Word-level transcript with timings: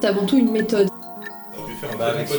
C'est 0.00 0.06
avant 0.06 0.26
tout 0.26 0.36
une 0.38 0.50
méthode. 0.50 0.88
Pu 0.88 1.72
faire 1.80 1.92
un 1.92 1.96
Bah, 1.96 2.06
avec. 2.08 2.28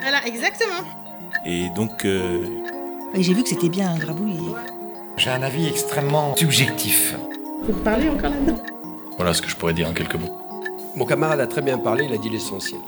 Voilà, 0.00 0.26
exactement. 0.26 0.82
Et 1.46 1.68
donc, 1.76 2.04
euh, 2.04 2.44
Et 3.14 3.22
j'ai 3.22 3.34
vu 3.34 3.42
que 3.44 3.48
c'était 3.48 3.68
bien 3.68 3.90
un 3.92 3.98
grabouille. 3.98 4.40
J'ai 5.16 5.30
un 5.30 5.42
avis 5.42 5.68
extrêmement 5.68 6.34
subjectif. 6.36 7.14
Vous 7.64 7.72
parlez 7.82 8.08
encore 8.08 8.30
là-dedans 8.30 8.58
voilà 9.16 9.34
ce 9.34 9.42
que 9.42 9.48
je 9.48 9.56
pourrais 9.56 9.74
dire 9.74 9.88
en 9.88 9.92
quelques 9.92 10.16
mots. 10.16 10.36
Mon 10.96 11.06
camarade 11.06 11.38
a 11.38 11.46
très 11.46 11.62
bien 11.62 11.78
parlé, 11.78 12.06
il 12.06 12.12
a 12.12 12.18
dit 12.18 12.28
l'essentiel. 12.28 12.80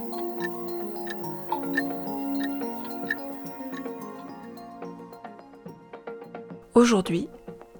Aujourd'hui, 6.74 7.28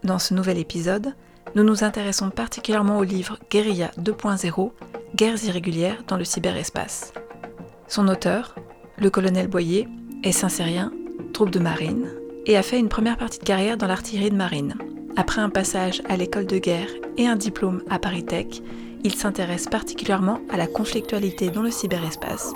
dans 0.04 0.18
ce 0.18 0.34
nouvel 0.34 0.58
épisode, 0.58 1.14
nous 1.54 1.62
nous 1.62 1.84
intéressons 1.84 2.30
particulièrement 2.30 2.98
au 2.98 3.04
livre 3.04 3.38
Guérilla 3.50 3.90
2.0, 4.00 4.72
Guerres 5.14 5.44
irrégulières 5.44 6.02
dans 6.08 6.16
le 6.16 6.24
cyberespace. 6.24 7.12
Son 7.86 8.08
auteur, 8.08 8.56
le 8.98 9.10
colonel 9.10 9.46
Boyer, 9.46 9.86
est 10.24 10.32
saint-cyrien, 10.32 10.92
troupe 11.32 11.50
de 11.50 11.60
marine, 11.60 12.08
et 12.46 12.56
a 12.56 12.62
fait 12.62 12.78
une 12.78 12.88
première 12.88 13.16
partie 13.16 13.38
de 13.38 13.44
carrière 13.44 13.76
dans 13.76 13.86
l'artillerie 13.86 14.30
de 14.30 14.36
marine. 14.36 14.74
Après 15.16 15.40
un 15.40 15.50
passage 15.50 16.02
à 16.08 16.16
l'école 16.16 16.46
de 16.46 16.58
guerre 16.58 16.88
et 17.16 17.26
un 17.26 17.36
diplôme 17.36 17.82
à 17.88 17.98
Paris 17.98 18.24
Tech, 18.24 18.46
il 19.04 19.14
s'intéresse 19.14 19.66
particulièrement 19.66 20.40
à 20.50 20.56
la 20.56 20.66
conflictualité 20.66 21.50
dans 21.50 21.62
le 21.62 21.70
cyberespace 21.70 22.52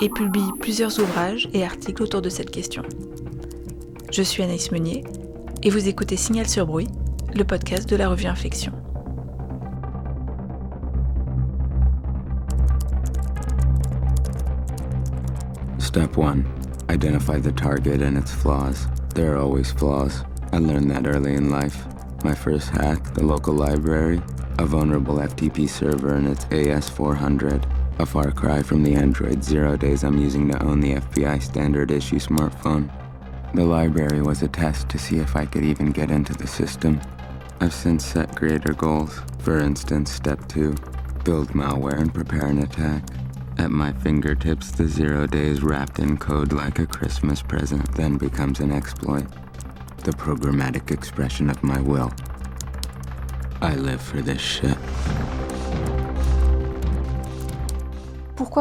et 0.00 0.08
publie 0.08 0.52
plusieurs 0.60 1.00
ouvrages 1.00 1.48
et 1.52 1.64
articles 1.64 2.02
autour 2.02 2.22
de 2.22 2.28
cette 2.28 2.50
question. 2.50 2.82
Je 4.12 4.22
suis 4.22 4.42
Anaïs 4.42 4.70
Meunier 4.70 5.04
et 5.62 5.70
vous 5.70 5.88
écoutez 5.88 6.16
Signal 6.16 6.48
sur 6.48 6.66
Bruit, 6.66 6.88
le 7.36 7.44
podcast 7.44 7.86
de 7.88 7.98
la 7.98 8.08
revue 8.08 8.28
Inflexion. 8.28 8.72
Step 15.78 16.16
1 16.16 16.44
Identify 16.88 17.38
the 17.38 17.52
target 17.52 18.00
and 18.00 18.16
its 18.16 18.32
flaws. 18.32 18.86
There 19.14 19.34
are 19.34 19.38
always 19.38 19.70
flaws. 19.70 20.24
I 20.52 20.58
learned 20.58 20.90
that 20.90 21.06
early 21.06 21.34
in 21.34 21.50
life. 21.50 21.84
My 22.24 22.34
first 22.34 22.70
hack, 22.70 23.12
the 23.14 23.24
local 23.24 23.54
library, 23.54 24.22
a 24.58 24.64
vulnerable 24.64 25.16
FTP 25.16 25.68
server 25.68 26.14
and 26.14 26.28
its 26.28 26.46
AS400, 26.46 27.64
a 27.98 28.06
far 28.06 28.30
cry 28.30 28.62
from 28.62 28.82
the 28.82 28.94
Android 28.94 29.44
zero 29.44 29.76
days 29.76 30.04
I'm 30.04 30.18
using 30.18 30.50
to 30.50 30.62
own 30.62 30.80
the 30.80 30.94
FBI 30.94 31.42
standard 31.42 31.90
issue 31.90 32.18
smartphone. 32.18 32.90
The 33.54 33.64
library 33.64 34.22
was 34.22 34.42
a 34.42 34.48
test 34.48 34.88
to 34.90 34.98
see 34.98 35.18
if 35.18 35.36
I 35.36 35.44
could 35.44 35.64
even 35.64 35.90
get 35.90 36.10
into 36.10 36.32
the 36.32 36.46
system. 36.46 37.00
I've 37.60 37.72
since 37.72 38.04
set 38.04 38.34
greater 38.34 38.72
goals. 38.72 39.20
For 39.40 39.58
instance, 39.58 40.12
step 40.12 40.46
2 40.48 40.74
build 41.24 41.48
malware 41.48 41.98
and 42.00 42.14
prepare 42.14 42.46
an 42.46 42.62
attack. 42.62 43.02
At 43.58 43.72
my 43.72 43.92
fingertips, 43.92 44.70
the 44.70 44.86
zero 44.86 45.26
days 45.26 45.60
wrapped 45.60 45.98
in 45.98 46.18
code 46.18 46.52
like 46.52 46.78
a 46.78 46.86
Christmas 46.86 47.42
present 47.42 47.96
then 47.96 48.16
becomes 48.16 48.60
an 48.60 48.70
exploit. 48.70 49.26
The 50.04 50.12
programmatic 50.12 50.92
expression 50.92 51.50
of 51.50 51.64
my 51.64 51.80
will. 51.80 52.12
I 53.60 53.74
live 53.74 54.00
for 54.00 54.22
this 54.22 54.40
shit. 54.40 54.75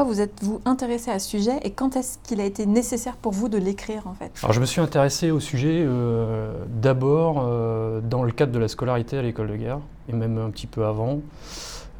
Vous 0.03 0.19
êtes-vous 0.19 0.59
intéressé 0.65 1.09
à 1.09 1.19
ce 1.19 1.29
sujet 1.29 1.57
et 1.63 1.71
quand 1.71 1.95
est-ce 1.95 2.17
qu'il 2.19 2.41
a 2.41 2.43
été 2.43 2.65
nécessaire 2.65 3.15
pour 3.15 3.31
vous 3.31 3.47
de 3.47 3.57
l'écrire 3.57 4.07
en 4.07 4.13
fait? 4.13 4.31
Alors 4.43 4.51
je 4.51 4.59
me 4.59 4.65
suis 4.65 4.81
intéressé 4.81 5.31
au 5.31 5.39
sujet 5.39 5.83
euh, 5.85 6.53
d'abord 6.67 7.43
euh, 7.43 8.01
dans 8.01 8.23
le 8.23 8.31
cadre 8.31 8.51
de 8.51 8.59
la 8.59 8.67
scolarité 8.67 9.17
à 9.17 9.21
l'école 9.21 9.47
de 9.47 9.55
guerre, 9.55 9.79
et 10.09 10.13
même 10.13 10.37
un 10.37 10.49
petit 10.49 10.67
peu 10.67 10.85
avant, 10.85 11.21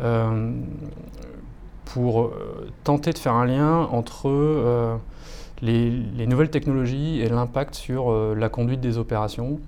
euh, 0.02 0.52
pour 1.86 2.32
tenter 2.84 3.14
de 3.14 3.18
faire 3.18 3.34
un 3.34 3.46
lien 3.46 3.88
entre 3.92 5.00
les, 5.62 5.90
les 5.90 6.28
nouvelles 6.28 6.50
technologies 6.50 7.22
et 7.22 7.30
l'impact 7.30 7.76
sur 7.76 8.12
la 8.36 8.50
conduite 8.50 8.82
des 8.82 8.98
opérations, 8.98 9.60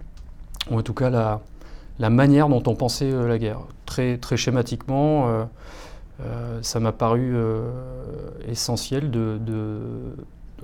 ou 0.69 0.79
en 0.79 0.81
tout 0.81 0.93
cas 0.93 1.09
la, 1.09 1.41
la 1.99 2.09
manière 2.09 2.49
dont 2.49 2.63
on 2.67 2.75
pensait 2.75 3.11
la 3.11 3.37
guerre. 3.37 3.59
Très, 3.85 4.17
très 4.17 4.35
schématiquement, 4.35 5.47
euh, 6.25 6.59
ça 6.63 6.79
m'a 6.79 6.91
paru 6.91 7.33
euh, 7.35 7.69
essentiel 8.47 9.11
de, 9.11 9.39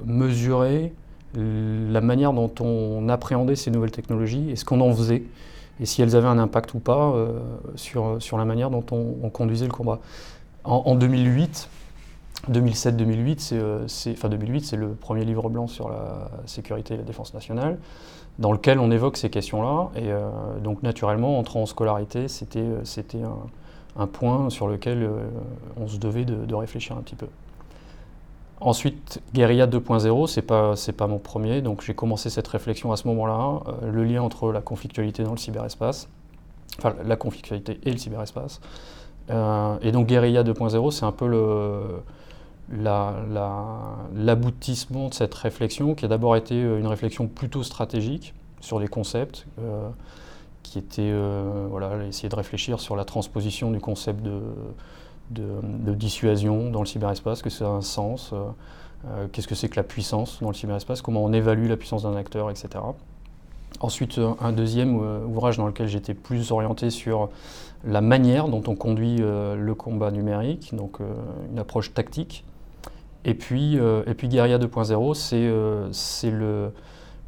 mesurer 0.06 0.94
la 1.36 2.02
manière 2.02 2.34
dont 2.34 2.52
on 2.59 3.09
appréhendait 3.09 3.56
ces 3.56 3.72
nouvelles 3.72 3.92
technologies 3.92 4.50
et 4.52 4.56
ce 4.56 4.66
qu'on 4.66 4.81
en 4.81 4.94
faisait, 4.94 5.24
et 5.80 5.86
si 5.86 6.02
elles 6.02 6.16
avaient 6.16 6.28
un 6.28 6.40
impact 6.40 6.74
ou 6.74 6.80
pas 6.80 7.13
euh, 7.13 7.40
sur, 7.75 8.38
la 8.38 8.46
manière 8.46 8.69
dont 8.69 8.86
on, 8.92 9.16
on 9.22 9.30
conduisait 9.30 9.66
le 9.66 9.72
combat. 9.72 10.00
En, 10.63 10.84
en 10.86 10.96
2008, 10.96 11.69
2007-2008, 12.52 13.88
c'est, 13.88 14.12
enfin 14.12 14.30
2008, 14.30 14.66
c'est 14.66 14.78
le 14.78 14.90
premier 14.90 15.25
livre 15.25 15.50
blanc 15.50 15.68
sur 15.68 15.90
la 15.90 16.30
sécurité 16.46 16.96
et 16.96 16.97
la 16.97 17.03
défense 17.03 17.34
nationale, 17.34 17.78
dans 18.40 18.52
lequel 18.52 18.80
on 18.80 18.92
évoque 18.92 19.18
ces 19.18 19.30
questions-là. 19.30 19.90
Et 19.96 20.12
donc 20.62 20.84
naturellement, 20.84 21.40
entrer 21.40 21.59
en 21.59 21.66
scolarité, 21.66 22.28
c'était 22.28 22.59
un, 22.62 23.47
un 23.98 24.08
point 24.08 24.50
sur 24.50 24.68
lequel 24.68 25.04
euh, 25.04 25.28
on 25.78 25.88
se 25.88 25.98
devait 25.98 26.26
de, 26.26 26.56
réfléchir 26.56 26.98
un 26.98 27.02
petit 27.02 27.16
peu. 27.16 27.28
Ensuite, 28.59 29.22
Guérilla 29.34 29.68
2.0, 29.68 30.28
c'est 30.28 30.42
pas 30.42 30.76
c'est 30.76 30.94
pas 30.94 31.08
mon 31.08 31.20
premier, 31.20 31.62
donc 31.62 31.81
j'ai 31.81 31.94
commencé 31.94 32.30
cette 32.30 32.48
réflexion 32.48 32.92
à 32.92 32.98
ce 32.98 33.08
moment-là, 33.09 33.59
euh, 33.68 33.92
le 33.92 34.04
lien 34.04 34.22
entre 34.22 34.52
la 34.52 34.62
conflictualité 34.62 35.24
dans 35.24 35.31
le 35.31 35.38
cyberespace, 35.38 36.08
enfin 36.78 36.96
la 37.04 37.16
conflictualité 37.16 37.80
et 37.84 37.92
le 37.92 37.98
cyberespace. 37.98 38.62
Euh, 39.30 39.78
et 39.81 39.92
donc 39.92 40.08
Guérilla 40.08 40.44
2.0, 40.44 40.92
c'est 40.92 41.06
un 41.06 41.12
peu 41.12 41.28
l'aboutissement 44.16 45.10
de 45.10 45.14
cette 45.14 45.34
réflexion, 45.34 45.94
qui 45.94 46.06
a 46.06 46.08
d'abord 46.08 46.36
été 46.36 46.60
une 46.60 46.88
réflexion 46.88 47.28
plutôt 47.28 47.64
stratégique 47.64 48.34
sur 48.62 48.80
les 48.80 48.88
concepts, 48.88 49.46
qui 50.63 50.79
était 50.79 51.01
euh, 51.03 51.68
voilà, 51.69 52.03
essayer 52.06 52.29
de 52.29 52.35
réfléchir 52.35 52.79
sur 52.79 52.96
la 52.96 53.06
transposition 53.06 53.69
du 53.69 53.79
concept 53.79 54.24
de, 54.24 54.41
de, 55.31 55.94
dissuasion 55.94 56.72
dans 56.72 56.79
le 56.79 56.85
cyberespace, 56.85 57.41
que 57.41 57.50
ça 57.50 57.66
a 57.66 57.69
un 57.69 57.81
sens, 57.81 58.31
euh, 58.34 58.46
euh, 59.07 59.28
qu'est-ce 59.31 59.47
que 59.47 59.56
c'est 59.56 59.69
que 59.69 59.75
la 59.75 59.84
puissance 59.84 60.40
dans 60.41 60.47
le 60.47 60.56
cyberespace, 60.56 61.01
comment 61.01 61.24
on 61.24 61.34
évalue 61.34 61.68
la 61.68 61.78
puissance 61.78 62.03
d'un 62.03 62.16
acteur, 62.16 62.50
etc. 62.50 62.69
Ensuite, 63.79 64.19
un 64.40 64.51
deuxième 64.53 64.96
ouvrage 65.28 65.57
dans 65.57 65.68
lequel 65.68 65.88
j'étais 65.88 66.13
plus 66.13 66.51
orienté 66.51 66.90
sur 66.90 67.30
la 67.84 68.00
manière 68.00 68.47
dont 68.47 68.63
on 68.68 68.75
conduit 68.75 69.18
le 69.18 69.74
combat 69.74 70.12
numérique, 70.12 70.74
donc 70.74 71.00
une 71.51 71.59
approche 71.59 71.94
tactique. 71.94 72.45
Et 73.25 73.34
puis, 73.34 73.75
et 73.75 74.13
puis 74.13 74.28
Guerilla 74.30 74.59
2.0, 74.59 75.13
c'est 75.16 75.35
euh, 75.35 75.90
c'est 75.91 76.31
le, 76.31 76.72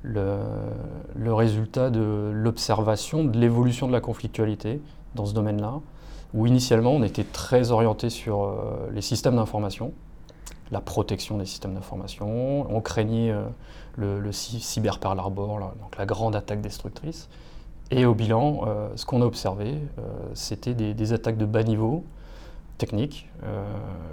le, 0.05 1.33
résultat 1.33 1.89
de 1.89 2.31
l'observation 2.33 3.23
de 3.23 3.37
l'évolution 3.37 3.87
de 3.87 3.91
la 3.91 4.01
conflictualité 4.01 4.81
dans 5.15 5.25
ce 5.25 5.33
domaine-là, 5.33 5.79
où 6.33 6.45
initialement 6.45 6.91
on 6.91 7.03
était 7.03 7.23
très 7.23 7.71
orienté 7.71 8.09
sur 8.09 8.43
euh, 8.43 8.89
les 8.91 9.01
systèmes 9.01 9.35
d'information, 9.35 9.93
la 10.71 10.81
protection 10.81 11.37
des 11.37 11.45
systèmes 11.45 11.73
d'information, 11.73 12.67
on 12.73 12.81
craignait 12.81 13.31
euh, 13.31 13.45
le, 13.95 14.19
le 14.19 14.31
cy- 14.31 14.59
cyber 14.59 14.99
donc 14.99 15.97
la 15.97 16.05
grande 16.05 16.35
attaque 16.35 16.61
destructrice. 16.61 17.29
Et 17.91 18.05
au 18.05 18.15
bilan, 18.15 18.61
euh, 18.65 18.89
ce 18.95 19.05
qu'on 19.05 19.21
a 19.21 19.25
observé, 19.25 19.75
c'était 20.33 20.73
des, 20.73 21.13
attaques 21.13 21.37
de 21.37 21.45
bas 21.45 21.63
niveau, 21.63 22.03
techniques, 22.77 23.29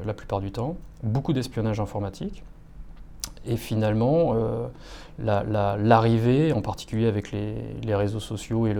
la 0.05 0.15
plupart 0.15 0.41
du 0.41 0.53
temps, 0.53 0.77
beaucoup 1.03 1.33
d'espionnage 1.33 1.81
informatique, 1.81 2.45
et 3.47 3.57
finalement, 3.57 4.35
euh, 4.35 4.67
la- 5.19 5.43
la- 5.45 5.77
l'arrivée, 5.77 6.53
en 6.53 6.63
particulier 6.63 7.07
avec 7.07 7.33
les, 7.33 7.55
réseaux 7.95 8.21
sociaux 8.21 8.67
et, 8.67 8.75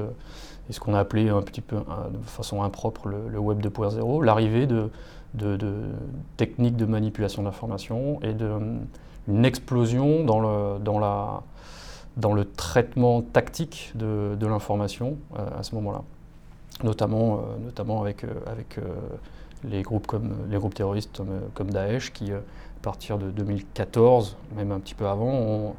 ce 0.71 0.81
qu'on 0.81 0.95
a 0.95 1.01
appelé 1.01 1.29
un 1.29 1.43
petit 1.43 1.61
peu 1.61 1.77
de 1.77 2.19
façon 2.25 2.63
impropre 2.63 3.09
le, 3.09 3.39
Web 3.39 3.61
2.0, 3.61 4.25
l'arrivée 4.25 4.67
de, 4.67 4.91
de- 5.35 5.57
de 5.57 5.75
techniques 6.37 6.77
de 6.77 6.87
manipulation 6.87 7.43
d'information 7.43 8.21
et 8.23 8.33
de, 8.33 8.51
une 9.29 9.45
explosion 9.45 10.25
dans 10.25 10.41
le, 10.41 10.79
traitement 12.45 13.23
tactique 13.23 13.93
de, 13.95 14.37
l'information 14.47 15.17
euh, 15.39 15.47
à 15.59 15.63
ce 15.63 15.75
moment-là, 15.75 16.03
notamment, 16.85 17.37
euh, 17.39 17.41
avec, 18.51 18.79
les, 19.65 19.83
groupes 19.83 20.75
terroristes 20.75 21.17
comme, 21.17 21.41
comme 21.55 21.71
Daesh 21.71 22.13
qui, 22.13 22.31
partir 22.83 23.19
de 23.19 23.31
2014, 23.31 24.37
même 24.57 24.73
un 24.73 24.81
petit 24.81 24.95
peu 24.95 25.07
avant, 25.07 25.31
ont, 25.31 25.75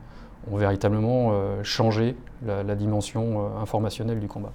ont 0.51 0.57
véritablement 0.57 1.31
euh, 1.31 1.63
changé 1.63 2.15
la, 2.45 2.63
la 2.63 2.75
dimension 2.75 3.45
euh, 3.45 3.61
informationnelle 3.61 4.19
du 4.19 4.27
combat. 4.27 4.51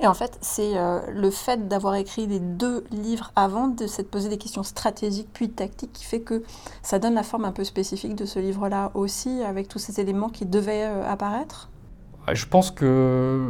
Et 0.00 0.06
en 0.06 0.14
fait, 0.14 0.38
c'est 0.40 0.78
euh, 0.78 1.00
le 1.12 1.30
fait 1.30 1.68
d'avoir 1.68 1.94
écrit 1.94 2.26
les 2.26 2.40
deux 2.40 2.84
livres 2.90 3.32
avant, 3.36 3.68
de 3.68 3.86
s'être 3.86 4.10
posé 4.10 4.30
des 4.30 4.38
questions 4.38 4.62
stratégiques 4.62 5.28
puis 5.32 5.50
tactiques, 5.50 5.92
qui 5.92 6.04
fait 6.04 6.20
que 6.20 6.42
ça 6.82 6.98
donne 6.98 7.14
la 7.14 7.22
forme 7.22 7.44
un 7.44 7.52
peu 7.52 7.64
spécifique 7.64 8.14
de 8.14 8.24
ce 8.24 8.38
livre-là 8.38 8.92
aussi, 8.94 9.42
avec 9.42 9.68
tous 9.68 9.78
ces 9.78 10.00
éléments 10.00 10.30
qui 10.30 10.46
devaient 10.46 10.84
apparaître? 10.84 11.68
Je 12.32 12.46
pense 12.46 12.70
que 12.70 13.48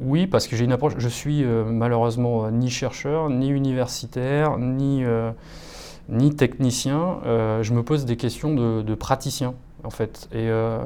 oui, 0.00 0.26
parce 0.26 0.48
que 0.48 0.56
j'ai 0.56 0.64
une 0.64 0.72
approche. 0.72 0.94
Je 0.98 1.08
suis 1.08 1.44
euh, 1.44 1.64
malheureusement 1.64 2.50
ni 2.50 2.70
chercheur, 2.70 3.30
ni 3.30 3.48
universitaire, 3.48 4.58
ni, 4.58 5.04
euh, 5.04 5.30
ni 6.08 6.34
technicien. 6.34 7.18
Euh, 7.24 7.62
je 7.62 7.72
me 7.72 7.82
pose 7.82 8.04
des 8.04 8.16
questions 8.16 8.54
de, 8.54 8.94
praticien, 8.94 9.54
en 9.82 9.90
fait. 9.90 10.28
Et, 10.32 10.48
euh, 10.48 10.78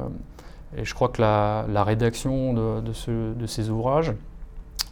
et 0.76 0.84
je 0.84 0.94
crois 0.94 1.08
que 1.08 1.20
la, 1.20 1.84
rédaction 1.84 2.52
de, 2.52 2.80
de, 2.80 2.92
ce- 2.92 3.34
de 3.34 3.46
ces 3.46 3.70
ouvrages, 3.70 4.12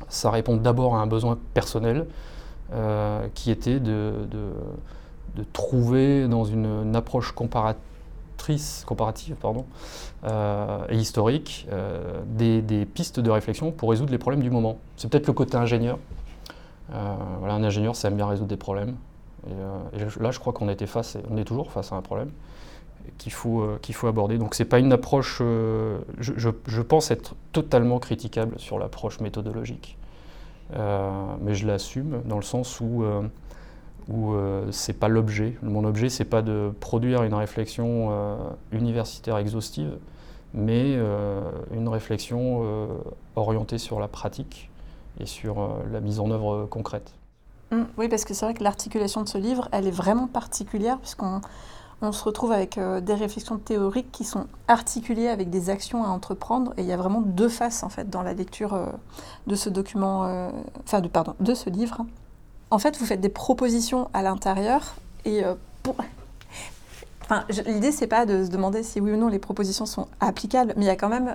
ça 0.09 0.31
répond 0.31 0.57
d'abord 0.57 0.97
à 0.97 1.01
un 1.01 1.07
besoin 1.07 1.39
personnel, 1.55 2.07
euh, 2.73 3.27
qui 3.35 3.51
était 3.51 3.81
de, 3.81 4.13
trouver 5.53 6.29
dans 6.29 6.45
une, 6.45 6.97
approche 6.97 7.33
comparatrice, 7.33 8.85
comparative 8.87 9.37
pardon, 9.37 9.67
et 10.89 10.97
historique 10.97 11.69
des, 12.27 12.87
pistes 12.87 13.21
de 13.21 13.31
réflexion 13.31 13.71
pour 13.71 13.91
résoudre 13.91 14.11
les 14.13 14.19
problèmes 14.19 14.43
du 14.43 14.51
moment. 14.51 14.79
C'est 14.97 15.11
peut-être 15.11 15.27
le 15.27 15.35
côté 15.35 15.57
ingénieur. 15.57 15.99
Voilà, 16.89 17.55
un 17.55 17.65
ingénieur, 17.65 17.95
ça 17.97 18.09
aime 18.09 18.17
bien 18.17 18.27
résoudre 18.27 18.49
des 18.49 18.57
problèmes. 18.57 18.97
Et, 19.49 19.53
euh, 19.53 20.09
là, 20.21 20.31
je 20.31 20.39
crois 20.39 20.53
qu'on 20.53 20.69
était 20.69 20.87
face, 20.87 21.17
on 21.31 21.37
est 21.37 21.45
toujours 21.45 21.71
face 21.73 21.93
à 21.93 21.97
un 21.97 22.03
problème 22.03 22.31
qu'il 23.19 23.33
faut, 23.33 23.63
euh, 23.63 23.79
faut 23.93 24.07
aborder. 24.07 24.39
Donc, 24.39 24.55
c'est 24.55 24.65
pas 24.65 24.79
une 24.79 24.93
approche. 24.93 25.39
euh, 25.41 25.99
je, 26.19 26.81
pense 26.81 27.11
être 27.11 27.35
totalement 27.53 27.99
critiquable 27.99 28.59
sur 28.59 28.79
l'approche 28.79 29.21
méthodologique. 29.21 29.97
Mais 30.73 31.55
je 31.55 31.67
l'assume 31.67 32.23
dans 32.25 32.37
le 32.37 32.43
sens 32.43 32.81
où, 32.81 33.05
où 34.09 34.35
euh, 34.35 34.67
c'est 34.73 34.99
pas 34.99 35.09
l'objet. 35.09 35.57
Mon 35.63 35.85
objet, 35.85 36.09
c'est 36.09 36.25
pas 36.25 36.43
de 36.43 36.73
produire 36.81 37.23
une 37.23 37.35
réflexion 37.35 38.11
universitaire 38.73 39.39
exhaustive, 39.39 39.97
mais 40.55 40.99
une 41.73 41.89
réflexion 41.89 42.89
orientée 43.37 43.79
sur 43.79 44.01
la 44.01 44.09
pratique 44.09 44.71
et 45.21 45.27
sur 45.27 45.77
la 45.93 46.01
mise 46.01 46.19
en 46.19 46.31
œuvre 46.31 46.67
concrète. 46.69 47.15
Mm, 47.71 47.83
Oui, 47.99 48.09
parce 48.09 48.25
que 48.25 48.35
c'est 48.35 48.45
vrai 48.45 48.55
que 48.55 48.63
l'articulation 48.63 49.23
de 49.23 49.29
ce 49.29 49.39
livre, 49.39 49.69
elle 49.73 49.87
est 49.87 49.91
vraiment 49.93 50.27
particulière, 50.27 50.99
puisqu'on 50.99 51.41
on 52.03 52.13
se 52.13 52.23
retrouve 52.25 52.53
avec 52.53 52.77
euh, 52.77 53.01
des 53.01 53.15
réflexions 53.15 53.57
théoriques 53.57 54.13
qui 54.13 54.25
sont 54.25 54.47
articulées 54.69 55.29
avec 55.29 55.49
des 55.49 55.71
actions 55.71 56.05
à 56.05 56.09
entreprendre, 56.09 56.75
et 56.77 56.83
il 56.83 56.87
y 56.87 56.93
a 56.93 56.97
vraiment 56.97 57.23
deux 57.23 57.49
faces 57.49 57.83
en 57.83 57.89
fait 57.89 58.11
dans 58.11 58.23
la 58.23 58.35
lecture 58.35 58.75
euh, 58.75 58.87
de 59.47 59.55
ce 59.57 59.71
document, 59.71 60.25
euh, 60.27 60.51
enfin 60.85 61.01
de 61.01 61.09
pardon, 61.09 61.35
de 61.41 61.55
ce 61.55 61.71
livre. 61.71 62.05
En 62.71 62.79
fait, 62.79 62.99
vous 62.99 63.07
faites 63.07 63.21
des 63.21 63.29
propositions 63.31 64.11
à 64.13 64.23
l'intérieur, 64.23 64.95
et 65.25 65.43
pour- 65.83 65.97
Enfin, 67.29 67.45
l'idée, 67.67 67.91
c'est 67.91 68.07
pas 68.07 68.25
de 68.25 68.45
se 68.45 68.51
demander 68.51 68.85
si 68.85 69.01
oui 69.01 69.11
ou 69.13 69.17
non 69.17 69.27
les 69.27 69.41
propositions 69.41 69.85
sont 69.85 70.07
applicables, 70.21 70.75
mais 70.77 70.85
il 70.85 70.87
y 70.87 70.91
a 70.91 70.95
quand 70.97 71.09
même, 71.09 71.35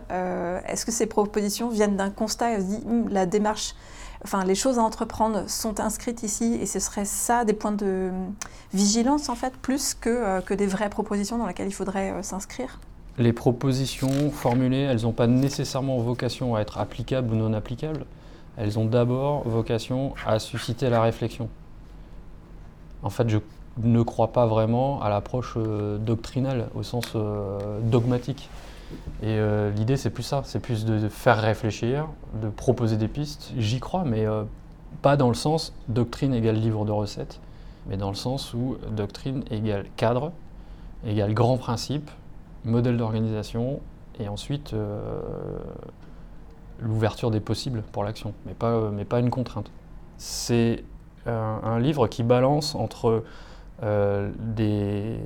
est-ce 0.65 0.85
que 0.85 0.91
ces 0.93 1.05
propositions 1.05 1.67
viennent 1.67 1.97
d'un 1.97 2.09
constat 2.11 2.51
Hum, 2.87 3.09
la 3.09 3.25
démarche 3.25 3.75
enfin, 4.23 4.43
les 4.45 4.55
choses 4.55 4.79
à 4.79 4.81
entreprendre 4.81 5.49
sont 5.49 5.79
inscrites 5.79 6.23
ici 6.23 6.57
et 6.61 6.65
ce 6.65 6.79
serait 6.79 7.05
ça 7.05 7.45
des 7.45 7.53
points 7.53 7.71
de 7.71 8.11
vigilance 8.73 9.29
en 9.29 9.35
fait, 9.35 9.53
plus 9.57 9.93
que, 9.93 10.09
euh, 10.09 10.41
que 10.41 10.53
des 10.53 10.67
vraies 10.67 10.89
propositions 10.89 11.37
dans 11.37 11.47
lesquelles 11.47 11.67
il 11.67 11.73
faudrait 11.73 12.11
euh, 12.11 12.23
s'inscrire. 12.23 12.79
Les 13.17 13.33
propositions 13.33 14.31
formulées, 14.31 14.81
elles 14.81 15.01
n'ont 15.01 15.11
pas 15.11 15.27
nécessairement 15.27 15.97
vocation 15.97 16.55
à 16.55 16.61
être 16.61 16.77
applicables 16.77 17.33
ou 17.33 17.37
non 17.37 17.53
applicables. 17.53 18.05
Elles 18.57 18.79
ont 18.79 18.85
d'abord 18.85 19.47
vocation 19.47 20.13
à 20.25 20.39
susciter 20.39 20.89
la 20.89 21.01
réflexion. 21.01 21.49
En 23.03 23.09
fait, 23.09 23.27
je 23.29 23.39
ne 23.77 24.01
crois 24.03 24.31
pas 24.31 24.45
vraiment 24.45 25.01
à 25.01 25.09
l'approche 25.09 25.55
euh, 25.57 25.97
doctrinale 25.97 26.69
au 26.75 26.83
sens 26.83 27.15
dogmatique. 27.83 28.49
Et 29.21 29.37
euh, 29.37 29.71
l'idée, 29.71 29.97
c'est 29.97 30.09
plus 30.09 30.23
ça, 30.23 30.41
c'est 30.45 30.59
plus 30.59 30.85
de 30.85 31.07
faire 31.09 31.39
réfléchir, 31.39 32.07
de 32.41 32.49
proposer 32.49 32.97
des 32.97 33.07
pistes. 33.07 33.53
J'y 33.57 33.79
crois, 33.79 34.03
mais 34.03 34.25
euh, 34.25 34.43
pas 35.01 35.17
dans 35.17 35.27
le 35.27 35.35
sens 35.35 35.73
doctrine 35.87 36.33
égale 36.33 36.55
livre 36.55 36.85
de 36.85 36.91
recettes, 36.91 37.39
mais 37.87 37.97
dans 37.97 38.09
le 38.09 38.15
sens 38.15 38.53
où 38.53 38.77
doctrine 38.91 39.43
égale 39.51 39.85
cadre, 39.95 40.31
égale 41.05 41.33
grand 41.33 41.57
principe, 41.57 42.09
modèle 42.65 42.97
d'organisation, 42.97 43.79
et 44.19 44.27
ensuite 44.27 44.73
euh, 44.73 45.21
l'ouverture 46.79 47.31
des 47.31 47.39
possibles 47.39 47.83
pour 47.91 48.03
l'action, 48.03 48.33
mais 48.45 48.53
pas, 48.53 48.89
mais 48.91 49.05
pas 49.05 49.19
une 49.19 49.29
contrainte. 49.29 49.71
C'est 50.17 50.83
un 51.27 51.77
livre 51.77 52.07
qui 52.07 52.23
balance 52.23 52.73
entre 52.73 53.23
euh, 53.83 54.29
des 54.37 55.17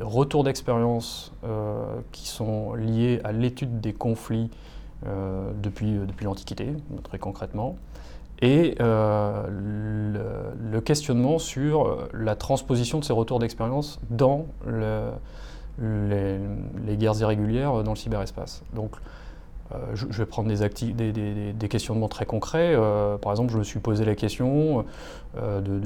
retours 0.00 0.42
d'expérience 0.42 1.32
euh, 1.44 1.84
qui 2.12 2.28
sont 2.28 2.72
liés 2.72 3.20
à 3.24 3.32
l'étude 3.32 3.80
des 3.80 3.92
conflits 3.92 4.48
euh, 5.06 5.50
depuis, 5.62 5.98
depuis 6.06 6.24
l'Antiquité, 6.24 6.72
très 7.02 7.18
concrètement, 7.18 7.76
et 8.40 8.74
le, 8.80 10.80
questionnement 10.82 11.38
sur 11.38 12.08
la 12.14 12.36
transposition 12.36 12.98
de 12.98 13.04
ces 13.04 13.12
retours 13.12 13.38
d'expérience 13.38 14.00
dans 14.08 14.46
le, 14.66 15.10
les, 15.78 16.38
les 16.86 16.96
guerres 16.96 17.20
irrégulières 17.20 17.82
dans 17.82 17.92
le 17.92 17.98
cyberespace. 17.98 18.62
Donc, 18.74 18.92
je, 19.94 20.06
je 20.10 20.18
vais 20.18 20.26
prendre 20.26 20.48
des, 20.48 21.68
questionnements 21.68 22.08
très 22.08 22.26
concrets. 22.26 22.74
Euh, 22.74 23.16
par 23.18 23.32
exemple, 23.32 23.52
je 23.52 23.58
me 23.58 23.64
suis 23.64 23.80
posé 23.80 24.04
la 24.04 24.14
question 24.14 24.84
euh, 25.36 25.60
de, 25.60 25.80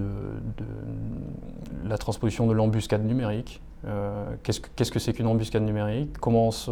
la 1.86 1.98
transposition 1.98 2.46
de 2.46 2.52
l'embuscade 2.52 3.04
numérique. 3.04 3.60
Euh, 3.86 4.24
Qu'est-ce 4.42 4.90
que 4.90 4.98
c'est 4.98 5.12
qu'une 5.12 5.26
embuscade 5.26 5.62
numérique? 5.62 6.16
Comment 6.18 6.48
on 6.48 6.50
se 6.50 6.70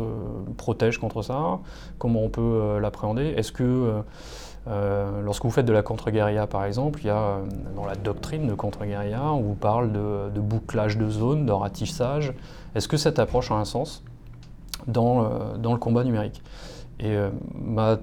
protège 0.57 0.99
contre 0.99 1.23
ça? 1.23 1.59
Comment 1.99 2.23
on 2.23 2.29
peut 2.31 2.41
euh, 2.41 2.81
l'appréhender? 2.81 3.35
Est-ce 3.37 3.53
que 3.53 3.63
euh, 3.63 4.01
euh, 4.69 5.23
lorsque 5.23 5.45
vous 5.45 5.51
faites 5.51 5.67
de 5.67 5.73
la 5.73 5.83
contre-guérilla, 5.83 6.47
par 6.47 6.65
exemple, 6.65 7.01
il 7.03 7.07
y 7.07 7.11
a 7.11 7.17
euh, 7.17 7.45
dans 7.75 7.85
la 7.85 7.97
doctrine 7.97 8.47
de 8.47 8.55
contre-guérilla, 8.55 9.33
on 9.33 9.41
vous 9.41 9.55
parle 9.55 9.93
de, 9.93 10.41
bouclage 10.41 10.97
de 10.97 11.09
zone, 11.09 11.47
de 11.47 11.53
ratissage. 11.53 12.33
Est-ce 12.75 12.87
que 12.87 12.97
cette 12.97 13.19
approche 13.19 13.51
a 13.51 13.55
un 13.55 13.65
sens 13.65 14.05
euh, 14.89 15.57
dans 15.57 15.73
le 15.73 15.79
combat 15.79 16.05
numérique? 16.05 16.43
Et 16.99 17.17
euh, 17.17 17.31
ma 17.55 17.99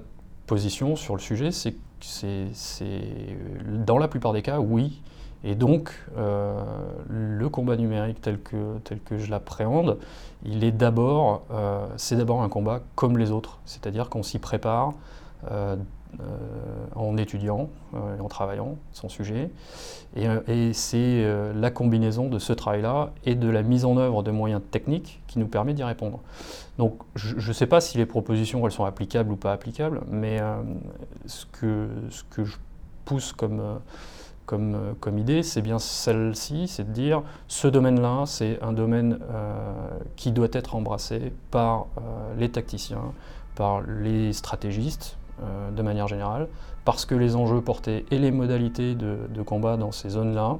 position 0.46 0.96
sur 0.96 1.14
le 1.14 1.20
sujet, 1.20 1.52
c'est 1.52 1.72
que 1.72 1.78
euh, 2.22 3.28
dans 3.84 3.98
la 3.98 4.08
plupart 4.08 4.32
des 4.32 4.42
cas, 4.42 4.58
oui. 4.58 5.02
Et 5.42 5.54
donc, 5.54 5.90
euh, 6.18 6.62
le 7.08 7.48
combat 7.48 7.76
numérique 7.76 8.20
tel 8.20 8.38
que, 8.40 8.78
tel 8.84 9.00
que 9.00 9.16
je 9.16 9.30
l'appréhende, 9.30 9.98
il 10.44 10.76
d'abord, 10.76 11.42
c'est 11.96 12.16
d'abord 12.16 12.42
un 12.42 12.48
combat 12.48 12.80
comme 12.94 13.16
les 13.16 13.30
autres. 13.30 13.58
C'est-à-dire 13.64 14.10
qu'on 14.10 14.22
s'y 14.22 14.38
prépare 14.38 14.92
en 16.94 17.16
étudiant 17.16 17.70
euh, 17.94 18.16
et 18.16 18.20
en 18.20 18.28
travaillant 18.28 18.76
son 18.92 19.08
sujet. 19.08 19.50
Et, 20.16 20.28
euh, 20.28 20.72
c'est 20.72 20.96
euh, 20.98 21.52
la 21.54 21.70
combinaison 21.70 22.28
de 22.28 22.38
ce 22.38 22.52
travail-là 22.52 23.12
et 23.24 23.34
de 23.34 23.48
la 23.48 23.62
mise 23.62 23.84
en 23.84 23.96
œuvre 23.96 24.22
de 24.22 24.30
moyens 24.30 24.62
techniques 24.70 25.22
qui 25.26 25.38
nous 25.38 25.46
permet 25.46 25.74
d'y 25.74 25.84
répondre. 25.84 26.20
Donc 26.78 26.94
je 27.14 27.46
ne 27.46 27.52
sais 27.52 27.66
pas 27.66 27.80
si 27.80 27.98
les 27.98 28.06
propositions 28.06 28.64
elles 28.66 28.72
sont 28.72 28.84
applicables 28.84 29.32
ou 29.32 29.36
pas 29.36 29.52
applicables, 29.52 30.02
mais 30.10 30.40
euh, 30.40 30.62
ce, 31.26 31.46
que, 31.46 31.88
je 32.44 32.56
pousse 33.04 33.32
comme, 33.32 33.60
euh, 33.60 33.74
euh, 34.52 35.18
idée, 35.18 35.42
c'est 35.42 35.62
bien 35.62 35.78
celle-ci, 35.78 36.68
c'est 36.68 36.84
de 36.84 36.92
dire 36.92 37.22
ce 37.46 37.68
domaine-là, 37.68 38.24
c'est 38.26 38.58
un 38.62 38.72
domaine 38.72 39.18
euh, 39.30 39.88
qui 40.16 40.32
doit 40.32 40.48
être 40.52 40.74
embrassé 40.74 41.32
par 41.50 41.86
euh, 41.98 42.34
les 42.38 42.50
tacticiens, 42.50 43.12
par 43.54 43.82
les 43.82 44.32
stratégistes 44.32 45.18
euh, 45.42 45.70
de 45.70 45.82
manière 45.82 46.06
générale, 46.06 46.48
parce 46.84 47.06
que 47.06 47.14
les 47.14 47.34
enjeux 47.34 47.60
portés 47.60 48.04
et 48.10 48.18
les 48.18 48.30
modalités 48.30 48.94
de, 48.94 49.42
combat 49.42 49.76
dans 49.76 49.92
ces 49.92 50.10
zones-là 50.10 50.58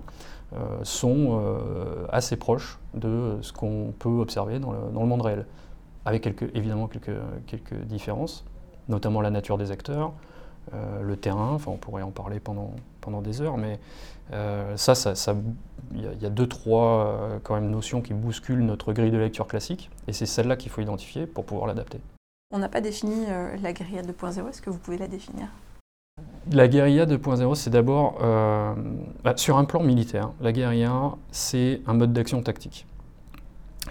euh, 0.55 0.57
sont 0.85 1.41
euh, 1.43 2.07
assez 2.11 2.37
proches 2.37 2.79
de 2.95 3.37
ce 3.43 3.53
qu'on 3.53 3.93
peut 3.99 4.09
observer 4.09 4.59
dans 4.59 4.73
le, 4.73 5.07
monde 5.07 5.21
réel, 5.21 5.47
avec 6.07 6.27
évidemment 6.55 6.87
quelques, 6.89 7.75
différences, 7.85 8.45
notamment 8.89 9.21
la 9.21 9.31
nature 9.31 9.59
des 9.59 9.71
acteurs, 9.71 10.13
le 10.73 11.17
terrain, 11.17 11.59
on 11.67 11.77
pourrait 11.77 12.03
en 12.03 12.11
parler 12.11 12.39
pendant, 12.39 12.73
des 13.23 13.43
heures, 13.43 13.59
mais 13.59 13.81
ça, 14.77 14.95
il 15.95 16.23
y, 16.23 16.27
a- 16.27 16.31
deux, 16.31 16.47
trois 16.47 17.41
notions 17.61 18.01
qui 18.01 18.15
bousculent 18.15 18.65
notre 18.65 18.93
grille 18.93 19.11
de 19.11 19.19
lecture 19.19 19.47
classique, 19.47 19.91
et 20.07 20.13
c'est 20.13 20.27
celle-là 20.27 20.57
qu'il 20.57 20.71
faut 20.71 20.81
identifier 20.81 21.27
pour 21.27 21.45
pouvoir 21.45 21.67
l'adapter. 21.67 22.01
On 22.53 22.59
n'a 22.59 22.69
pas 22.69 22.81
défini 22.81 23.27
euh, 23.29 23.57
la 23.63 23.73
guérilla 23.73 24.03
2.0, 24.03 24.49
est-ce 24.49 24.61
que 24.61 24.71
vous 24.71 24.79
pouvez 24.79 24.99
la 24.99 25.07
définir? 25.07 25.47
La 26.51 26.67
guérilla 26.67 27.07
2.0, 27.07 27.55
c'est 27.55 27.71
d'abord, 27.71 28.19
euh, 28.23 28.75
bah, 29.23 29.35
sur 29.37 29.57
un 29.57 29.65
plan 29.65 29.85
militaire, 29.85 30.31
la 30.41 30.51
guérilla, 30.51 31.13
c'est 31.31 31.81
un 31.87 31.95
mode 31.95 32.13
d'action 32.13 32.43
tactique 32.43 32.87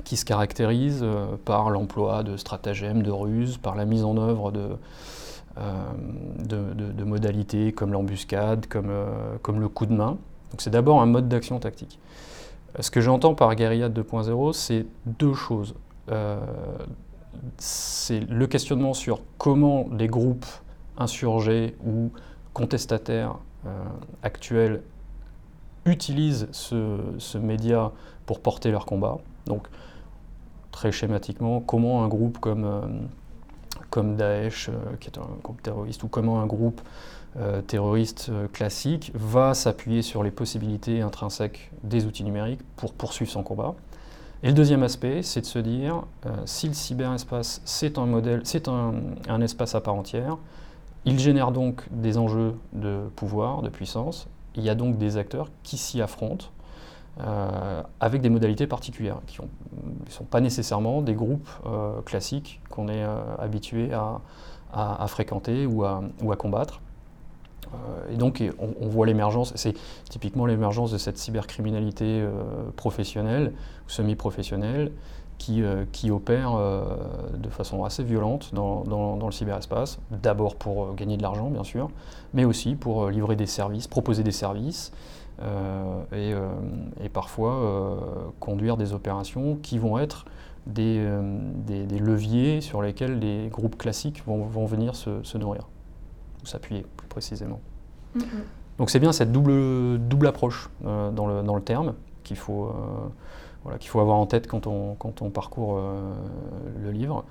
qui 0.03 0.17
se 0.17 0.25
caractérise 0.25 0.99
euh, 1.03 1.37
par 1.45 1.69
l'emploi 1.69 2.23
de 2.23 2.35
stratagèmes, 2.35 3.01
de 3.01 3.11
ruses, 3.11 3.57
par 3.57 3.75
la 3.75 3.85
mise 3.85 4.03
en 4.03 4.17
œuvre 4.17 4.51
de, 4.51 4.77
modalités 7.05 7.71
comme 7.71 7.93
l'embuscade, 7.93 8.67
comme, 8.67 8.91
comme 9.41 9.61
le 9.61 9.69
coup 9.69 9.85
de 9.85 9.93
main. 9.93 10.17
Donc 10.51 10.59
c'est 10.59 10.69
d'abord 10.69 11.01
un 11.01 11.05
mode 11.05 11.29
d'action 11.29 11.59
tactique. 11.59 11.97
Ce 12.77 12.91
que 12.91 12.99
j'entends 12.99 13.35
par 13.35 13.55
guérilla 13.55 13.87
2.0, 13.87 14.51
c'est 14.51 14.85
deux 15.05 15.33
choses. 15.33 15.75
C'est 17.57 18.19
le 18.19 18.47
questionnement 18.47 18.93
sur 18.93 19.21
comment 19.37 19.87
les 19.91 20.07
groupes 20.07 20.45
insurgés 20.97 21.75
ou 21.85 22.11
contestataires 22.53 23.37
euh, 23.65 23.83
actuels 24.23 24.81
utilisent 25.85 26.47
ce, 26.51 27.37
média 27.37 27.91
pour 28.25 28.41
porter 28.41 28.71
leur 28.71 28.85
combat. 28.85 29.17
Donc, 29.45 29.67
très 30.71 30.91
schématiquement, 30.91 31.61
comment 31.61 32.03
un 32.03 32.07
groupe 32.07 32.37
comme, 32.39 32.65
euh, 32.65 32.81
comme 33.89 34.15
Daesh, 34.15 34.69
euh, 34.69 34.95
qui 34.99 35.07
est 35.07 35.17
un 35.17 35.27
groupe 35.43 35.61
terroriste, 35.61 36.03
ou 36.03 36.07
comment 36.07 36.41
un 36.41 36.47
groupe 36.47 36.81
terroriste 37.67 38.31
classique 38.53 39.11
va 39.13 39.53
s'appuyer 39.53 40.01
sur 40.01 40.23
les 40.23 40.31
possibilités 40.31 41.01
intrinsèques 41.01 41.71
des 41.83 42.07
outils 42.07 42.23
numériques 42.23 42.61
pour 42.75 42.91
poursuivre 42.91 43.31
son 43.31 43.43
combat. 43.43 43.75
Et 44.41 44.47
le 44.47 44.53
deuxième 44.53 44.83
aspect, 44.83 45.21
c'est 45.21 45.41
de 45.41 45.45
se 45.45 45.59
dire, 45.59 46.03
si 46.45 46.67
le 46.67 46.73
cyberespace, 46.73 47.61
c'est 47.65 47.97
un 47.97 48.05
modèle, 48.05 48.41
c'est 48.45 48.69
un, 48.69 49.41
espace 49.41 49.75
à 49.75 49.81
part 49.81 49.95
entière, 49.95 50.37
il 51.05 51.19
génère 51.19 51.51
donc 51.51 51.83
des 51.91 52.17
enjeux 52.17 52.55
de 52.73 53.01
pouvoir, 53.15 53.61
de 53.61 53.69
puissance. 53.69 54.27
Il 54.55 54.63
y 54.63 54.69
a 54.69 54.75
donc 54.75 54.97
des 54.97 55.17
acteurs 55.17 55.49
qui 55.63 55.77
s'y 55.77 56.01
affrontent 56.01 56.47
euh, 57.21 57.83
avec 57.99 58.21
des 58.21 58.29
modalités 58.29 58.67
particulières, 58.67 59.19
qui 59.27 59.39
ne 59.41 60.09
sont 60.09 60.23
pas 60.23 60.39
nécessairement 60.39 61.01
des 61.01 61.15
groupes 61.15 61.49
euh, 61.65 62.01
classiques 62.01 62.61
qu'on 62.69 62.87
est 62.87 63.03
euh, 63.03 63.19
habitué 63.37 63.91
à, 63.93 64.21
fréquenter 65.07 65.65
ou 65.65 65.83
à, 65.83 66.01
combattre. 66.37 66.81
Et 68.11 68.15
donc 68.15 68.43
on, 68.57 68.87
voit 68.87 69.05
l'émergence, 69.05 69.53
c'est 69.55 69.75
typiquement 70.09 70.45
l'émergence 70.45 70.91
de 70.91 70.97
cette 70.97 71.17
cybercriminalité 71.17 72.25
professionnelle 72.75 73.53
ou 73.85 73.89
semi-professionnelle 73.89 74.91
qui, 75.39 75.63
euh, 75.63 75.85
euh, 76.29 76.83
de 77.37 77.49
façon 77.49 77.83
assez 77.83 78.03
violente 78.03 78.53
dans, 78.53 79.17
le 79.25 79.31
cyberespace, 79.31 79.99
d'abord 80.11 80.55
pour 80.55 80.83
euh, 80.83 80.93
gagner 80.93 81.17
de 81.17 81.23
l'argent 81.23 81.49
bien 81.49 81.63
sûr, 81.63 81.89
mais 82.33 82.45
aussi 82.45 82.75
pour 82.75 83.09
livrer 83.09 83.35
des 83.35 83.47
services, 83.47 83.87
proposer 83.87 84.21
des 84.21 84.31
services 84.31 84.91
et, 86.11 87.09
parfois 87.13 87.97
conduire 88.41 88.75
des 88.75 88.93
opérations 88.93 89.57
qui 89.63 89.79
vont 89.79 89.97
être 89.97 90.25
des, 90.67 90.99
leviers 91.99 92.59
sur 92.59 92.81
lesquels 92.81 93.17
les 93.19 93.47
groupes 93.47 93.77
classiques 93.77 94.23
vont, 94.25 94.43
vont 94.43 94.65
venir 94.65 94.95
se, 94.95 95.23
se, 95.23 95.37
nourrir, 95.37 95.67
ou 96.43 96.45
s'appuyer 96.45 96.85
précisément. 97.09 97.59
Donc 98.77 98.89
c'est 98.89 98.99
bien 98.99 99.11
cette 99.11 99.31
double, 99.31 99.99
double 99.99 100.27
approche 100.27 100.69
dans, 100.81 101.27
le, 101.27 101.43
dans 101.43 101.55
le 101.55 101.61
terme 101.61 101.95
qu'il 102.23 102.37
faut 102.37 102.73
voilà, 103.63 103.77
qu'il 103.77 103.89
faut 103.89 103.99
avoir 103.99 104.17
en 104.17 104.25
tête 104.25 104.47
quand 104.47 104.67
on, 104.67 104.95
quand 104.95 105.21
on 105.21 105.29
parcourt 105.29 105.77
euh, 105.77 106.13
le 106.81 106.91
livre. 106.91 107.25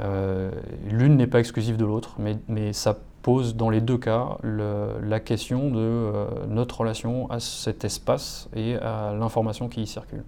Euh, 0.00 0.50
l'une 0.86 1.16
n'est 1.16 1.26
pas 1.26 1.40
exclusive 1.40 1.76
de 1.76 1.84
l'autre, 1.84 2.16
mais, 2.18 2.36
mais, 2.48 2.72
ça 2.72 2.98
pose 3.22 3.56
dans 3.56 3.70
les 3.70 3.80
deux 3.80 3.96
cas 3.96 4.36
la 4.42 5.20
question 5.20 5.70
de 5.70 5.78
euh, 5.78 6.26
notre 6.48 6.80
relation 6.80 7.30
à 7.30 7.40
cet 7.40 7.84
espace 7.84 8.48
et 8.54 8.76
à 8.76 9.14
l'information 9.18 9.68
qui 9.68 9.82
y 9.82 9.86
circule. 9.86 10.24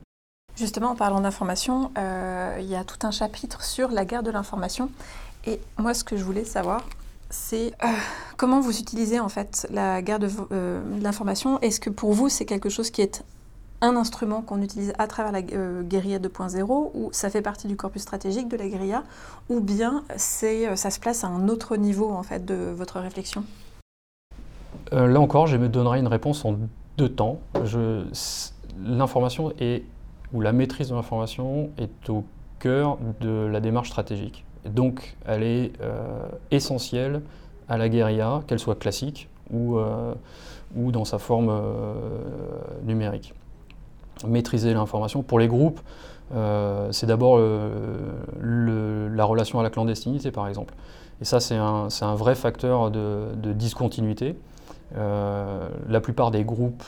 Justement, 0.56 0.90
en 0.90 0.96
parlant 0.96 1.20
d'information, 1.20 1.90
il 1.96 2.64
y 2.64 2.74
a 2.76 2.84
tout 2.84 3.06
un 3.06 3.10
chapitre 3.10 3.62
sur 3.62 3.90
la 3.90 4.06
guerre 4.06 4.22
de 4.22 4.30
l'information. 4.30 4.90
Et 5.44 5.60
moi, 5.76 5.92
ce 5.92 6.02
que 6.02 6.16
je 6.16 6.24
voulais 6.24 6.46
savoir, 6.46 6.82
c'est 7.30 7.72
comment 8.36 8.60
vous 8.60 8.78
utilisez 8.78 9.20
en 9.20 9.28
fait 9.28 9.66
la 9.70 10.02
guerre 10.02 10.18
de 10.18 10.28
l'information? 11.00 11.60
Est-ce 11.60 11.80
que 11.80 11.90
pour 11.90 12.12
vous, 12.12 12.28
c'est 12.28 12.44
quelque 12.44 12.68
chose 12.68 12.90
qui 12.90 13.02
est 13.02 13.24
un 13.80 13.96
instrument 13.96 14.42
qu'on 14.42 14.62
utilise 14.62 14.92
à 14.98 15.06
travers 15.06 15.32
la 15.32 15.40
euh, 15.52 15.82
guérilla 15.82 16.18
2.0 16.18 16.90
ou 16.94 17.10
ça 17.12 17.30
fait 17.30 17.42
partie 17.42 17.66
du 17.66 17.76
corpus 17.76 18.02
stratégique 18.02 18.48
de 18.48 18.56
la 18.56 18.68
guérilla 18.68 19.02
ou 19.48 19.60
bien 19.60 20.02
euh, 20.10 20.76
ça 20.76 20.90
se 20.90 21.00
place 21.00 21.24
à 21.24 21.28
un 21.28 21.48
autre 21.48 21.76
niveau 21.76 22.10
en 22.10 22.22
fait 22.22 22.44
de 22.44 22.54
votre 22.54 23.00
réflexion? 23.00 23.44
Euh, 24.92 25.06
Là 25.06 25.20
encore, 25.20 25.46
je 25.46 25.56
me 25.56 25.68
donnerai 25.68 25.98
une 25.98 26.06
réponse 26.06 26.44
en 26.44 26.56
deux 26.96 27.08
temps. 27.08 27.40
l'information 28.82 29.52
ou 30.32 30.40
la 30.40 30.52
maîtrise 30.52 30.88
de 30.88 30.94
l'information 30.94 31.70
est 31.78 32.10
au 32.10 32.24
cœur 32.58 32.98
de 33.20 33.46
la 33.46 33.60
démarche 33.60 33.88
stratégique. 33.88 34.45
Donc 34.74 35.16
elle 35.26 35.42
est 35.42 35.72
essentielle 36.50 37.22
à 37.68 37.76
la 37.76 37.88
guérilla, 37.88 38.42
qu'elle 38.46 38.58
soit 38.58 38.78
classique 38.78 39.28
ou, 39.52 39.78
ou 40.76 40.92
dans 40.92 41.04
sa 41.04 41.18
forme 41.18 41.52
numérique 42.84 43.34
maîtriser 44.26 44.72
l'information. 44.72 45.22
Pour 45.22 45.38
les 45.38 45.48
groupes, 45.48 45.80
euh, 46.34 46.88
c'est 46.92 47.06
d'abord 47.06 47.36
euh, 47.38 49.08
la 49.14 49.24
relation 49.24 49.60
à 49.60 49.62
la 49.62 49.70
clandestinité, 49.70 50.30
par 50.30 50.48
exemple. 50.48 50.74
Et 51.20 51.24
ça, 51.24 51.40
c'est 51.40 51.56
un, 51.56 51.88
un, 52.00 52.14
vrai 52.14 52.34
facteur 52.34 52.90
de, 52.90 53.52
discontinuité. 53.52 54.36
Euh, 54.96 55.68
la 55.88 56.00
plupart 56.00 56.30
des 56.30 56.44
groupes 56.44 56.84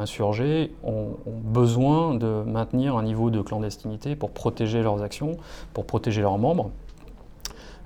insurgés 0.00 0.72
ont, 0.84 1.16
besoin 1.26 2.14
de 2.14 2.42
maintenir 2.46 2.96
un 2.96 3.02
niveau 3.02 3.30
de 3.30 3.42
clandestinité 3.42 4.16
pour 4.16 4.30
protéger 4.30 4.82
leurs 4.82 5.02
actions, 5.02 5.36
pour 5.74 5.84
protéger 5.84 6.22
leurs 6.22 6.38
membres. 6.38 6.70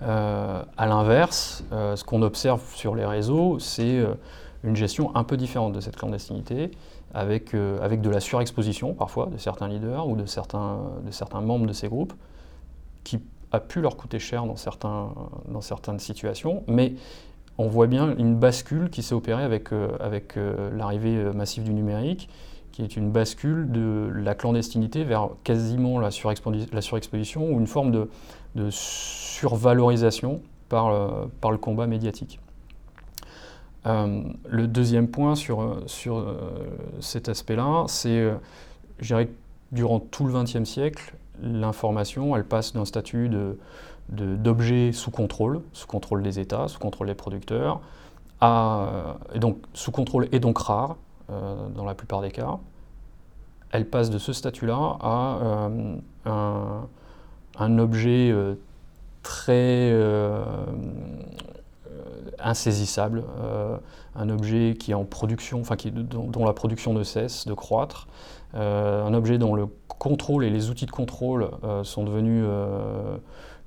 À 0.05 0.87
l'inverse, 0.87 1.65
ce 1.71 2.05
qu'on 2.05 2.23
observe 2.23 2.63
sur 2.75 2.95
les 2.95 3.07
réseaux, 3.07 3.59
c'est 3.59 4.05
une 4.65 4.77
gestion 4.77 5.15
un 5.17 5.25
peu 5.25 5.37
différente 5.37 5.73
de 5.73 5.81
cette 5.81 5.97
clandestinité 5.97 6.71
avec, 7.15 7.55
euh, 7.55 7.89
de 7.89 8.11
la 8.11 8.21
surexposition 8.21 8.95
parfois 8.95 9.27
de 9.27 9.37
certains 9.37 9.69
leaders 9.69 10.09
ou 10.09 10.17
de 10.17 10.27
certains, 10.27 10.79
membres 11.43 11.67
de 11.67 11.73
ces 11.73 11.89
groupes, 11.89 12.15
qui 13.05 13.21
a 13.51 13.61
pu 13.61 13.81
leur 13.81 13.97
coûter 13.97 14.19
cher 14.19 14.47
dans, 14.47 14.57
certains, 14.57 15.11
dans 15.49 15.61
certaines 15.61 15.99
situations, 15.99 16.63
mais 16.67 16.95
on 17.59 17.69
voit 17.69 17.87
bien 17.87 18.17
une 18.17 18.37
bascule 18.37 18.89
qui 18.89 19.03
s'est 19.03 19.15
opérée 19.15 19.43
avec, 19.43 19.73
euh, 19.73 19.91
avec 20.01 20.37
euh, 20.37 20.71
l'arrivée 20.75 21.33
massive 21.35 21.65
du 21.65 21.75
numérique, 21.75 22.31
qui 22.71 22.83
est 22.83 22.97
une 22.97 23.11
bascule 23.11 23.71
de 23.71 24.11
la 24.15 24.35
clandestinité 24.35 25.05
vers 25.05 25.29
quasiment 25.45 26.01
la 26.01 26.11
surexposition 26.11 27.53
ou 27.53 27.61
une 27.61 27.67
forme 27.67 27.91
de, 27.91 28.09
de 28.55 28.69
survalorisation 28.71 30.41
par, 30.69 31.27
par 31.41 31.51
le 31.51 31.59
combat 31.59 31.87
médiatique. 31.87 32.41
Euh, 33.87 34.23
le 34.49 34.69
deuxième 34.69 35.09
point 35.09 35.35
sur, 35.35 35.61
euh, 35.61 35.85
euh, 36.07 36.69
cet 37.01 37.29
aspect-là, 37.29 37.85
c'est, 37.89 38.33
je 39.01 39.15
que 39.15 39.29
durant 39.73 39.99
tout 39.99 40.27
le 40.27 40.33
XXe 40.33 40.65
siècle, 40.65 41.15
l'information, 41.41 42.37
elle 42.37 42.45
passe 42.45 42.75
d'un 42.75 42.85
statut 42.85 43.31
d'objet 44.11 44.93
sous 44.93 45.11
contrôle, 45.11 45.63
sous 45.73 45.87
contrôle 45.87 46.23
des 46.23 46.39
États, 46.39 46.69
sous 46.69 46.79
contrôle 46.79 47.09
des 47.09 47.15
producteurs, 47.15 47.81
et 48.43 49.39
donc 49.39 49.59
sous 49.73 49.91
contrôle 49.91 50.29
et 50.33 50.41
donc 50.41 50.59
rare 50.59 50.97
dans 51.29 51.85
la 51.85 51.95
plupart 51.95 52.21
des 52.21 52.31
cas. 52.31 52.59
Elle 53.71 53.89
passe 53.89 54.11
de 54.11 54.19
ce 54.19 54.35
statut-là 54.35 54.99
à 55.01 55.71
un, 56.27 56.87
un, 57.59 57.79
objet 57.79 58.35
très 59.23 59.93
insaisissable, 62.39 63.25
euh, 63.41 63.77
un 64.15 64.29
objet 64.29 64.77
qui 64.79 64.93
est 64.93 64.95
en 64.95 65.05
production, 65.05 65.61
enfin 65.61 65.77
qui, 65.77 65.91
dont, 65.91 66.45
la 66.45 66.53
production 66.53 66.93
ne 66.93 67.03
cesse 67.03 67.47
de 67.47 67.55
croître, 67.55 68.09
euh, 68.55 69.05
un 69.05 69.15
objet 69.15 69.39
dont 69.39 69.55
le 69.55 69.67
contrôle 69.89 70.45
et 70.45 70.51
les 70.51 70.71
outils 70.71 70.87
de 70.87 70.91
contrôle 70.91 71.51
euh, 71.65 71.85
sont 71.85 72.05
devenus 72.05 72.45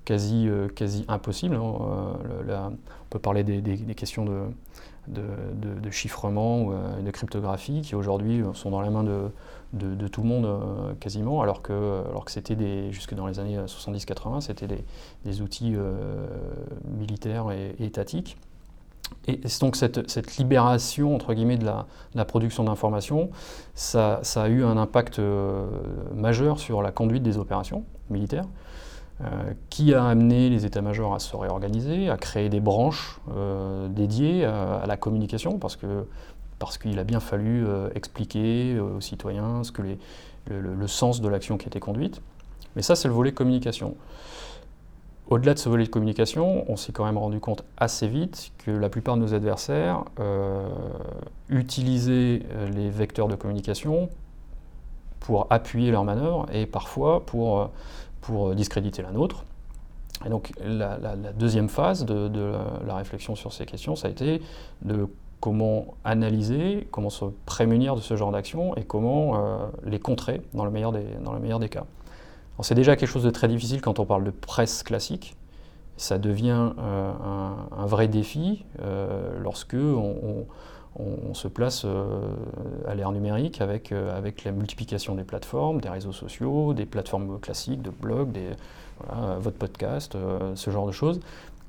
quasi, 0.03 0.49
quasi 0.75 1.05
impossibles. 1.07 1.55
Hein. 1.55 1.61
on 1.61 2.77
peut 3.09 3.19
parler 3.19 3.43
des, 3.43 3.95
questions 3.95 4.25
de, 4.25 4.41
de, 5.07 5.89
chiffrement 5.89 6.63
ou 6.63 6.73
de 7.01 7.11
cryptographie 7.11 7.81
qui 7.81 7.95
aujourd'hui 7.95 8.43
sont 8.53 8.71
dans 8.71 8.81
la 8.81 8.89
main 8.89 9.03
de, 9.03 9.29
de, 9.75 10.07
tout 10.07 10.21
le 10.21 10.27
monde 10.27 10.47
quasiment, 10.99 11.41
alors 11.41 11.61
que, 11.61 12.03
alors 12.09 12.25
que 12.25 12.31
c'était 12.31 12.55
des, 12.55 12.91
jusque 12.91 13.13
dans 13.13 13.27
les 13.27 13.39
années 13.39 13.57
70-80, 13.57 14.41
c'était 14.41 14.67
des, 15.25 15.41
outils 15.41 15.75
militaires 16.97 17.51
et, 17.51 17.75
étatiques. 17.79 18.37
Et 19.27 19.41
donc 19.59 19.75
cette, 19.75 20.37
libération, 20.37 21.15
entre 21.15 21.33
guillemets, 21.33 21.57
de 21.57 21.65
la, 21.65 22.25
production 22.25 22.63
d'informations, 22.63 23.29
ça, 23.73 24.21
a 24.35 24.47
eu 24.47 24.63
un 24.63 24.77
impact 24.77 25.19
euh, 25.19 25.67
majeur 26.13 26.59
sur 26.59 26.81
la 26.81 26.91
conduite 26.91 27.23
des 27.23 27.37
opérations 27.37 27.85
militaires, 28.09 28.45
euh, 29.21 29.53
qui 29.69 29.93
a 29.93 30.05
amené 30.05 30.49
les 30.49 30.65
états-majors 30.65 31.15
à 31.15 31.19
se 31.19 31.35
réorganiser, 31.35 32.09
à 32.09 32.17
créer 32.17 32.49
des 32.49 32.59
branches 32.59 33.19
euh, 33.35 33.87
dédiées 33.87 34.45
à, 34.45 34.83
la 34.85 34.97
communication, 34.97 35.57
parce 35.57 35.75
que 35.75 36.05
parce 36.59 36.77
qu'il 36.77 36.97
a 36.99 37.03
bien 37.03 37.19
fallu 37.19 37.65
expliquer 37.95 38.79
aux 38.79 39.01
citoyens 39.01 39.63
ce 39.63 39.71
que 39.71 39.81
le, 40.49 40.87
sens 40.87 41.21
de 41.21 41.27
l'action 41.27 41.57
qui 41.57 41.67
était 41.67 41.79
conduite. 41.79 42.21
Mais 42.75 42.81
ça, 42.81 42.95
c'est 42.95 43.07
le 43.07 43.13
volet 43.13 43.33
communication. 43.33 43.95
Au-delà 45.27 45.55
de 45.55 45.59
ce 45.59 45.69
volet 45.69 45.85
de 45.85 45.89
communication, 45.89 46.69
on 46.69 46.75
s'est 46.75 46.91
quand 46.91 47.05
même 47.05 47.17
rendu 47.17 47.39
compte 47.39 47.63
assez 47.77 48.07
vite 48.07 48.51
que 48.59 48.69
la 48.69 48.89
plupart 48.89 49.15
de 49.17 49.21
nos 49.21 49.33
adversaires 49.33 50.03
euh, 50.19 50.69
utilisaient 51.49 52.43
euh, 52.51 52.69
les 52.69 52.91
vecteurs 52.91 53.27
de 53.27 53.35
communication 53.35 54.09
pour 55.19 55.47
appuyer 55.49 55.89
leur 55.89 56.03
manœuvre 56.03 56.45
et 56.53 56.67
parfois 56.67 57.25
pour, 57.25 57.59
euh, 57.59 57.67
pour 58.21 58.53
discréditer 58.53 59.01
la 59.01 59.11
nôtre. 59.11 59.45
Et 60.27 60.29
donc 60.29 60.51
la, 60.63 60.97
deuxième 61.35 61.69
phase 61.69 62.05
de, 62.05 62.53
la 62.85 62.95
réflexion 62.95 63.35
sur 63.35 63.51
ces 63.51 63.65
questions, 63.65 63.95
ça 63.95 64.07
a 64.07 64.11
été 64.11 64.41
de 64.83 65.07
comment 65.45 65.93
analyser, 66.03 66.87
comment 66.89 67.11
se 67.11 67.25
prémunir 67.45 67.95
de 67.95 68.01
ce 68.01 68.15
genre 68.15 68.31
d'action 68.31 68.75
et 68.77 68.83
comment 68.83 69.35
euh, 69.35 69.67
les 69.83 69.99
contrer 69.99 70.41
dans 70.55 70.65
le 70.65 70.71
meilleur 70.71 70.91
des, 70.91 71.05
dans 71.23 71.33
le 71.33 71.39
meilleur 71.39 71.59
des 71.59 71.69
cas. 71.69 71.83
C'est 72.61 72.73
déjà 72.73 72.95
quelque 72.95 73.09
chose 73.09 73.23
de 73.23 73.29
très 73.29 73.47
difficile 73.47 73.79
quand 73.79 73.99
on 73.99 74.07
parle 74.07 74.23
de 74.23 74.31
presse 74.31 74.81
classique. 74.81 75.35
Ça 75.97 76.17
devient 76.17 76.71
euh, 76.79 77.11
un, 77.77 77.85
vrai 77.85 78.07
défi 78.07 78.65
euh, 78.81 79.37
lorsque 79.39 79.75
on, 79.75 80.47
se 81.33 81.47
place 81.47 81.85
à 82.87 82.95
l'ère 82.95 83.11
numérique 83.11 83.61
avec, 83.61 83.91
la 83.91 84.51
multiplication 84.51 85.13
des 85.13 85.25
plateformes, 85.25 85.79
des 85.79 85.89
réseaux 85.89 86.13
sociaux, 86.13 86.73
des 86.73 86.87
plateformes 86.87 87.39
classiques, 87.39 87.83
de 87.83 87.91
blogs, 87.91 88.31
des, 88.31 88.49
votre 89.37 89.57
podcast, 89.57 90.17
ce 90.55 90.71
genre 90.71 90.87
de 90.87 90.91
choses. 90.91 91.19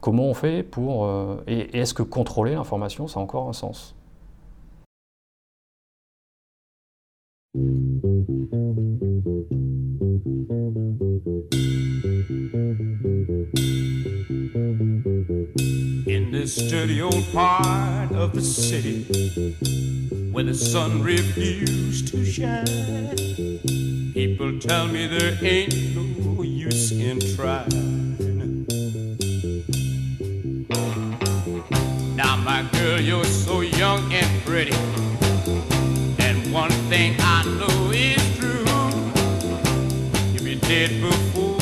Comment 0.01 0.25
on 0.25 0.35
fait 0.35 0.63
pour... 0.63 1.07
Euh, 1.07 1.43
et, 1.47 1.79
est-ce 1.79 1.95
que 1.95 2.03
contrôler 2.03 2.53
l'information, 2.53 3.09
ça 3.09 3.21
a 3.21 3.23
encore 3.23 3.49
un 3.49 3.53
sens? 3.53 3.95
In 16.09 16.31
this 16.31 16.57
dirty 16.69 17.01
old 17.01 17.25
part 17.33 18.13
of 18.13 18.33
the 18.35 18.43
city 18.43 19.05
where 20.31 20.45
the 20.45 20.55
sun 20.55 21.03
refused 21.03 22.09
to 22.09 22.25
shine, 22.25 22.67
people 24.13 24.59
tell 24.59 24.87
me 24.87 25.07
there 25.07 25.39
ain't 25.43 25.75
no 25.95 26.43
use 26.43 26.93
in 26.93 27.19
trying. 27.35 28.26
My 32.47 32.63
girl, 32.75 33.01
you're 33.01 33.25
so 33.25 33.61
young 33.61 34.13
and 34.13 34.43
pretty. 34.45 34.73
And 36.21 36.53
one 36.53 36.71
thing 36.89 37.17
I 37.19 37.43
know 37.59 37.91
is 37.91 38.23
true. 38.39 38.65
You'll 40.33 40.45
be 40.45 40.55
dead 40.55 41.03
before 41.03 41.56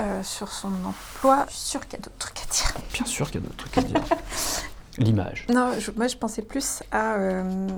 euh, 0.00 0.22
sur 0.22 0.48
son 0.48 0.72
emploi. 0.84 1.46
Je 1.48 1.54
suis 1.54 1.68
sûre 1.68 1.80
qu'il 1.86 1.98
y 1.98 2.02
a 2.02 2.04
d'autres 2.04 2.18
trucs 2.18 2.38
à 2.38 2.52
dire. 2.52 2.74
Bien 2.92 3.06
sûr 3.06 3.30
qu'il 3.30 3.40
y 3.40 3.44
a 3.44 3.46
d'autres 3.46 3.70
trucs 3.70 3.78
à 3.78 3.82
dire. 3.82 4.00
L'image. 4.98 5.46
Non, 5.48 5.72
moi 5.96 6.06
je 6.06 6.16
pensais 6.16 6.42
plus 6.42 6.82
à 6.92 7.14
euh, 7.14 7.68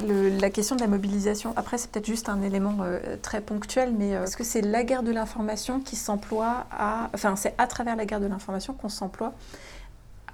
la 0.00 0.50
question 0.50 0.74
de 0.74 0.80
la 0.80 0.88
mobilisation. 0.88 1.52
Après, 1.56 1.78
c'est 1.78 1.90
peut-être 1.90 2.06
juste 2.06 2.28
un 2.28 2.42
élément 2.42 2.78
euh, 2.80 3.16
très 3.22 3.40
ponctuel, 3.40 3.94
mais 3.96 4.10
est-ce 4.10 4.36
que 4.36 4.42
c'est 4.42 4.60
la 4.60 4.82
guerre 4.82 5.04
de 5.04 5.12
l'information 5.12 5.80
qui 5.80 5.94
s'emploie 5.94 6.66
à. 6.72 7.10
Enfin, 7.14 7.36
c'est 7.36 7.54
à 7.58 7.66
travers 7.66 7.94
la 7.94 8.06
guerre 8.06 8.20
de 8.20 8.26
l'information 8.26 8.74
qu'on 8.74 8.88
s'emploie 8.88 9.34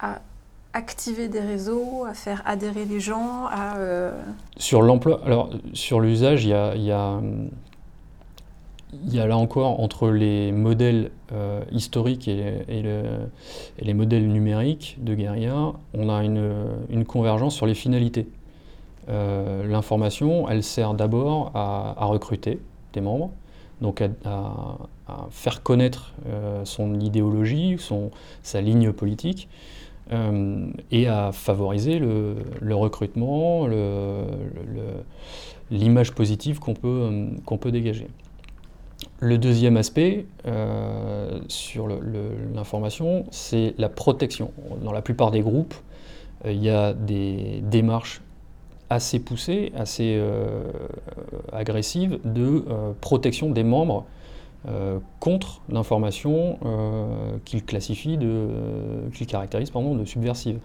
à 0.00 0.20
activer 0.72 1.28
des 1.28 1.40
réseaux, 1.40 2.04
à 2.08 2.14
faire 2.14 2.42
adhérer 2.46 2.84
les 2.84 3.00
gens, 3.00 3.46
à... 3.50 3.74
Sur 4.56 4.80
l'emploi, 4.82 5.20
alors 5.24 5.50
sur 5.72 6.00
l'usage, 6.00 6.44
il 6.44 6.48
y 6.48 6.84
y 6.84 6.92
a 6.92 7.20
il 8.92 9.14
y 9.14 9.20
a 9.20 9.26
là 9.26 9.36
encore 9.36 9.80
entre 9.80 10.08
les 10.10 10.52
modèles 10.52 11.10
euh, 11.32 11.62
historiques 11.72 12.28
et, 12.28 12.82
les 13.80 13.94
modèles 13.94 14.28
numériques 14.28 14.96
de 15.00 15.14
guérilla, 15.14 15.72
on 15.94 16.08
a 16.08 16.24
une, 16.24 17.04
convergence 17.06 17.54
sur 17.54 17.66
les 17.66 17.74
finalités. 17.74 18.28
Euh, 19.08 19.66
l'information, 19.66 20.48
elle 20.48 20.62
sert 20.62 20.94
d'abord 20.94 21.50
à, 21.54 22.04
recruter 22.06 22.60
des 22.92 23.00
membres, 23.00 23.30
donc 23.80 24.02
à, 24.02 24.78
faire 25.30 25.62
connaître 25.62 26.14
euh, 26.26 26.64
son 26.64 27.00
idéologie, 27.00 27.76
son, 27.78 28.10
sa 28.42 28.60
ligne 28.60 28.92
politique, 28.92 29.48
et 30.90 31.06
à 31.06 31.32
favoriser 31.32 31.98
le, 31.98 32.74
recrutement, 32.74 33.68
l'image 35.70 36.14
positive 36.14 36.60
qu'on 36.60 36.72
peut, 36.72 37.28
qu'on 37.44 37.58
peut 37.58 37.70
dégager. 37.70 38.06
Le 39.20 39.36
deuxième 39.36 39.76
aspect 39.76 40.26
euh, 40.46 41.40
sur 41.48 41.88
l'information, 42.54 43.24
c'est 43.32 43.74
la 43.76 43.88
protection. 43.88 44.52
Dans 44.84 44.92
la 44.92 45.02
plupart 45.02 45.32
des 45.32 45.40
groupes, 45.40 45.74
euh, 46.44 46.52
il 46.52 46.62
y 46.62 46.70
a 46.70 46.92
des 46.92 47.60
démarches 47.64 48.20
assez 48.90 49.18
poussées, 49.18 49.72
assez 49.76 50.14
euh, 50.16 50.62
agressives 51.52 52.20
de 52.24 52.64
protection 53.00 53.50
des 53.50 53.64
membres 53.64 54.06
contre 55.20 55.62
l'information 55.68 56.58
qu'ils 57.44 57.64
classifient, 57.64 58.18
qu'ils 59.14 59.26
caractérisent 59.26 59.70
pardon, 59.70 59.94
de 59.94 60.04
subversive. 60.04 60.58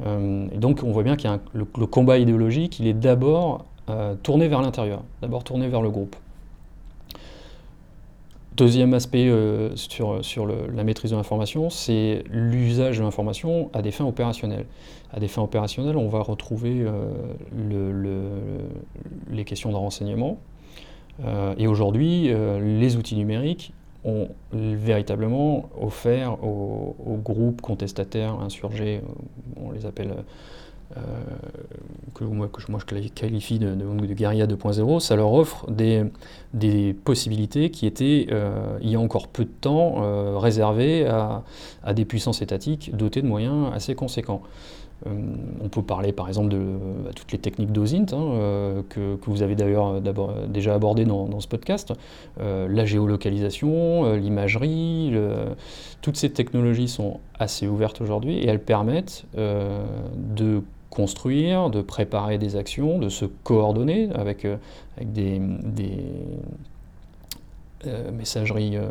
et 0.00 0.56
donc 0.56 0.82
on 0.84 0.92
voit 0.92 1.02
bien 1.02 1.16
a 1.24 1.38
le, 1.52 1.66
le, 1.76 1.86
combat 1.86 2.18
idéologique, 2.18 2.78
il 2.78 2.86
est 2.86 2.94
d'abord 2.94 3.66
tourné 4.22 4.48
vers 4.48 4.62
l'intérieur, 4.62 5.02
d'abord 5.20 5.42
tourné 5.42 5.68
vers 5.68 5.82
le 5.82 5.90
groupe. 5.90 6.16
Deuxième 8.56 8.94
aspect 8.94 9.28
euh, 9.28 9.74
sur, 9.74 10.46
la 10.46 10.84
maîtrise 10.84 11.10
de 11.10 11.16
l'information, 11.16 11.70
c'est 11.70 12.22
l'usage 12.30 12.98
de 12.98 13.02
l'information 13.02 13.68
à 13.72 13.82
des 13.82 13.90
fins 13.90 14.04
opérationnelles. 14.04 14.66
À 15.12 15.18
des 15.18 15.26
fins 15.26 15.42
opérationnelles, 15.42 15.96
on 15.96 16.08
va 16.08 16.20
retrouver 16.20 16.82
euh, 16.82 17.10
le, 17.52 18.20
les 19.28 19.44
questions 19.44 19.70
de 19.70 19.76
renseignement. 19.76 20.38
Euh, 21.24 21.54
et 21.58 21.66
aujourd'hui, 21.66 22.30
les 22.60 22.96
outils 22.96 23.16
numériques 23.16 23.72
ont 24.04 24.28
véritablement 24.52 25.68
offert 25.80 26.36
aux, 26.44 27.18
groupes 27.24 27.60
contestataires, 27.60 28.38
insurgés, 28.40 29.00
on 29.56 29.72
les 29.72 29.84
appelle 29.84 30.14
que, 32.14 32.24
moi, 32.24 32.48
que 32.48 32.70
moi 32.70 32.80
je 32.80 33.08
qualifie 33.10 33.58
de, 33.58 33.74
de, 33.74 34.06
de 34.06 34.14
guérilla 34.14 34.46
2.0, 34.46 35.00
ça 35.00 35.16
leur 35.16 35.32
offre 35.32 35.66
des, 35.70 36.04
possibilités 37.04 37.70
qui 37.70 37.86
étaient, 37.86 38.28
euh, 38.30 38.78
il 38.80 38.90
y 38.90 38.94
a 38.94 39.00
encore 39.00 39.28
peu 39.28 39.44
de 39.44 39.50
temps, 39.60 39.96
euh, 39.98 40.38
réservées 40.38 41.06
à, 41.06 41.42
des 41.92 42.04
puissances 42.04 42.42
étatiques 42.42 42.96
dotées 42.96 43.22
de 43.22 43.26
moyens 43.26 43.70
assez 43.74 43.94
conséquents. 43.94 44.42
on 45.06 45.68
peut 45.68 45.82
parler 45.82 46.12
par 46.12 46.28
exemple 46.28 46.48
de 46.48 46.64
toutes 47.14 47.32
les 47.32 47.38
techniques 47.38 47.72
d'OSINT, 47.72 48.06
hein, 48.12 48.82
que, 48.88 49.18
vous 49.26 49.42
avez 49.42 49.54
d'ailleurs 49.54 50.00
déjà 50.48 50.74
abordé 50.74 51.04
dans, 51.04 51.26
dans, 51.26 51.40
ce 51.40 51.48
podcast, 51.48 51.92
la 52.38 52.84
géolocalisation, 52.84 54.14
l'imagerie, 54.14 55.12
toutes 56.00 56.16
ces 56.16 56.30
technologies 56.30 56.88
sont 56.88 57.20
assez 57.38 57.66
ouvertes 57.66 58.00
aujourd'hui 58.00 58.38
et 58.38 58.46
elles 58.46 58.62
permettent 58.62 59.26
de 59.36 60.62
construire, 60.94 61.70
de 61.70 61.82
préparer 61.82 62.38
des 62.38 62.56
actions, 62.56 62.98
de 62.98 63.08
se 63.08 63.26
coordonner 63.26 64.08
avec, 64.14 64.44
euh, 64.44 64.56
des, 65.02 65.40
euh, 67.86 68.10
messageries 68.12 68.76
euh, 68.76 68.86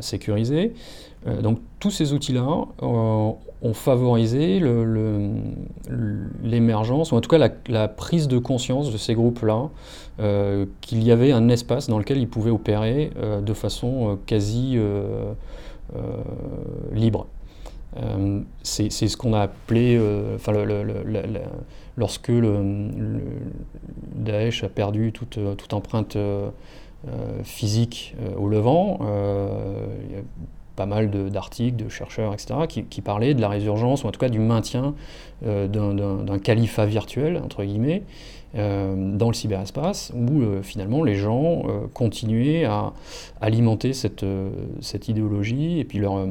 sécurisées. 0.00 0.72
donc 1.42 1.58
tous 1.78 1.90
ces 1.90 2.12
outils-là 2.12 2.46
ont 2.82 3.74
favorisé 3.74 4.60
l'émergence, 6.42 7.12
ou 7.12 7.16
en 7.16 7.20
tout 7.22 7.28
cas 7.28 7.50
la, 7.68 7.88
prise 7.88 8.28
de 8.28 8.38
conscience 8.38 8.92
de 8.92 8.98
ces 8.98 9.14
groupes-là, 9.14 9.68
qu'il 10.82 11.02
y 11.02 11.10
avait 11.10 11.32
un 11.32 11.48
espace 11.48 11.88
dans 11.88 11.98
lequel 11.98 12.18
ils 12.18 12.28
pouvaient 12.28 12.50
opérer 12.50 13.10
de 13.42 13.54
façon 13.54 14.18
quasi 14.26 14.78
libre. 16.92 17.26
C'est 18.62 18.90
ce 18.90 19.16
qu'on 19.16 19.32
a 19.32 19.42
appelé, 19.42 20.00
enfin, 20.34 20.52
le, 20.52 20.82
le, 20.82 21.04
lorsque 21.96 22.28
le, 22.28 23.20
Daesh 24.14 24.64
a 24.64 24.68
perdu 24.68 25.12
toute, 25.12 25.38
toute 25.56 25.72
empreinte 25.72 26.18
physique 27.44 28.16
au 28.36 28.48
Levant, 28.48 28.98
il 29.02 30.16
y 30.16 30.18
a 30.18 30.22
pas 30.76 30.86
mal 30.86 31.10
d'articles, 31.30 31.84
de, 31.84 31.88
chercheurs, 31.88 32.34
etc., 32.34 32.54
qui, 32.66 33.00
parlaient 33.00 33.34
de 33.34 33.40
la 33.40 33.48
résurgence, 33.48 34.02
ou 34.04 34.08
en 34.08 34.10
tout 34.10 34.20
cas 34.20 34.28
du 34.28 34.40
maintien 34.40 34.94
d'un 35.42 36.38
califat 36.38 36.86
virtuel, 36.86 37.40
entre 37.44 37.64
guillemets, 37.64 38.02
euh, 38.56 39.16
dans 39.16 39.26
le 39.26 39.34
cyberespace, 39.34 40.12
où 40.14 40.42
euh, 40.42 40.62
finalement 40.62 41.02
les 41.02 41.16
gens 41.16 41.64
euh, 41.66 41.88
continuaient 41.92 42.64
à 42.64 42.92
alimenter 43.40 43.92
cette, 43.92 44.24
cette, 44.80 45.08
idéologie 45.08 45.80
et 45.80 45.84
puis 45.84 45.98
leur, 45.98 46.24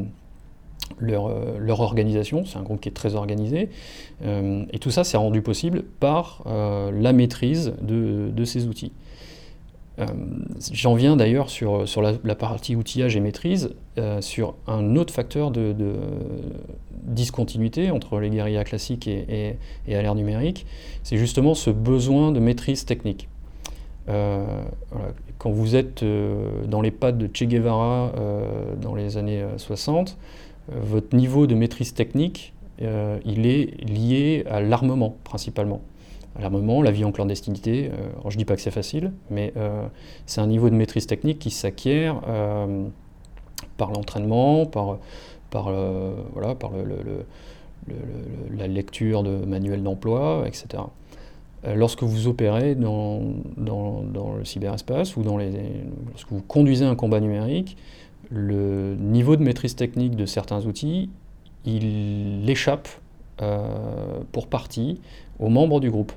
leur, 0.99 1.32
leur 1.60 1.79
organisation. 1.79 2.45
C'est 2.45 2.58
un 2.58 2.63
groupe 2.63 2.82
qui 2.82 2.89
est 2.89 2.93
très 2.93 3.15
organisé. 3.15 3.69
et 4.23 4.79
tout 4.79 4.91
ça, 4.91 5.03
s'est 5.03 5.17
rendu 5.17 5.41
possible 5.41 5.84
par 5.99 6.43
la 6.45 7.13
maîtrise 7.13 7.73
de, 7.82 8.29
de 8.34 8.45
ces 8.45 8.67
outils. 8.67 8.91
Euh, 9.99 10.06
j'en 10.71 10.95
viens 10.95 11.15
d'ailleurs 11.15 11.49
sur, 11.49 11.88
sur 11.88 12.01
la, 12.01 12.36
partie 12.36 12.75
outillage 12.75 13.15
et 13.15 13.19
maîtrise, 13.19 13.75
euh, 13.99 14.21
sur 14.21 14.56
un 14.65 14.95
autre 14.95 15.13
facteur 15.13 15.51
de, 15.51 15.75
discontinuité 17.03 17.91
entre 17.91 18.19
les 18.19 18.29
guérillas 18.29 18.63
classiques 18.63 19.08
et, 19.08 19.58
et, 19.88 19.95
à 19.95 20.01
l'ère 20.01 20.15
numérique, 20.15 20.65
c'est 21.03 21.17
justement 21.17 21.53
ce 21.53 21.69
besoin 21.69 22.32
de 22.32 22.39
maîtrise 22.39 22.86
technique. 22.86 23.27
Euh, 24.10 24.45
Quand 25.38 25.51
vous 25.51 25.75
êtes 25.75 26.03
dans 26.67 26.82
les 26.82 26.91
pattes 26.91 27.17
de 27.17 27.29
Che 27.32 27.43
Guevara 27.43 28.13
dans 28.82 28.95
les 28.95 29.17
années 29.17 29.43
60, 29.58 30.17
votre 30.69 31.15
niveau 31.15 31.47
de 31.47 31.56
maîtrise 31.56 31.93
technique, 31.93 32.54
il 32.80 33.45
est 33.45 33.82
lié 33.86 34.45
à 34.49 34.62
l'armement 34.62 35.15
principalement 35.23 35.82
l'armement, 36.39 36.82
la 36.82 36.91
vie 36.91 37.06
en 37.06 37.12
clandestinité. 37.12 37.91
Euh, 37.91 38.10
je 38.30 38.36
ne 38.36 38.39
dis 38.39 38.45
pas 38.45 38.56
que 38.56 38.62
c'est 38.62 38.71
facile, 38.71 39.12
mais 39.30 39.54
euh, 39.58 39.86
c'est 40.26 40.41
un 40.41 40.47
niveau 40.47 40.69
de 40.69 40.76
maîtrise 40.76 41.08
technique 41.08 41.39
qui 41.39 41.52
s'acquiert 41.52 42.21
euh, 42.28 42.86
par 43.78 43.91
l'entraînement, 43.91 44.65
par, 44.65 44.97
la 48.58 48.67
lecture 48.67 49.23
de 49.23 49.45
manuels 49.45 49.84
d'emploi, 49.84 50.43
etc. 50.47 50.84
Lorsque 51.76 52.04
vous 52.04 52.28
opérez 52.28 52.76
dans, 52.76 53.21
le 53.58 54.43
cyberespace 54.43 55.15
ou 55.15 55.23
lorsque 55.23 56.30
vous 56.30 56.41
conduisez 56.41 56.86
un 56.86 56.95
combat 56.95 57.19
numérique, 57.19 57.78
le 58.29 58.95
niveau 58.95 59.36
de 59.36 59.43
maîtrise 59.43 59.75
technique 59.75 60.15
de 60.15 60.25
certains 60.25 60.65
outils, 60.65 61.09
il 61.65 62.49
échappe 62.49 62.88
pour 64.31 64.47
partie 64.47 65.01
aux 65.39 65.49
membres 65.49 65.79
du 65.79 65.89
groupe. 65.89 66.13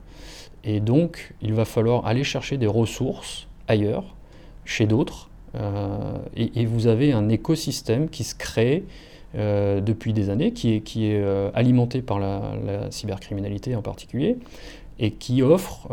Et 0.64 0.80
donc, 0.80 1.32
il 1.42 1.54
va 1.54 1.64
falloir 1.64 2.06
aller 2.06 2.24
chercher 2.24 2.58
des 2.58 2.66
ressources 2.66 3.46
ailleurs, 3.68 4.14
chez 4.64 4.86
d'autres, 4.86 5.30
euh, 5.54 6.18
et, 6.36 6.66
vous 6.66 6.86
avez 6.86 7.12
un 7.12 7.28
écosystème 7.28 8.08
qui 8.08 8.24
se 8.24 8.34
crée 8.34 8.84
euh, 9.36 9.80
depuis 9.80 10.12
des 10.12 10.28
années, 10.28 10.52
qui 10.52 10.74
est, 10.74 10.80
qui 10.80 11.06
est 11.06 11.20
euh, 11.20 11.50
alimenté 11.54 12.02
par 12.02 12.18
la, 12.18 12.90
cybercriminalité 12.90 13.74
en 13.74 13.82
particulier, 13.82 14.36
et 14.98 15.12
qui 15.12 15.42
offre 15.42 15.88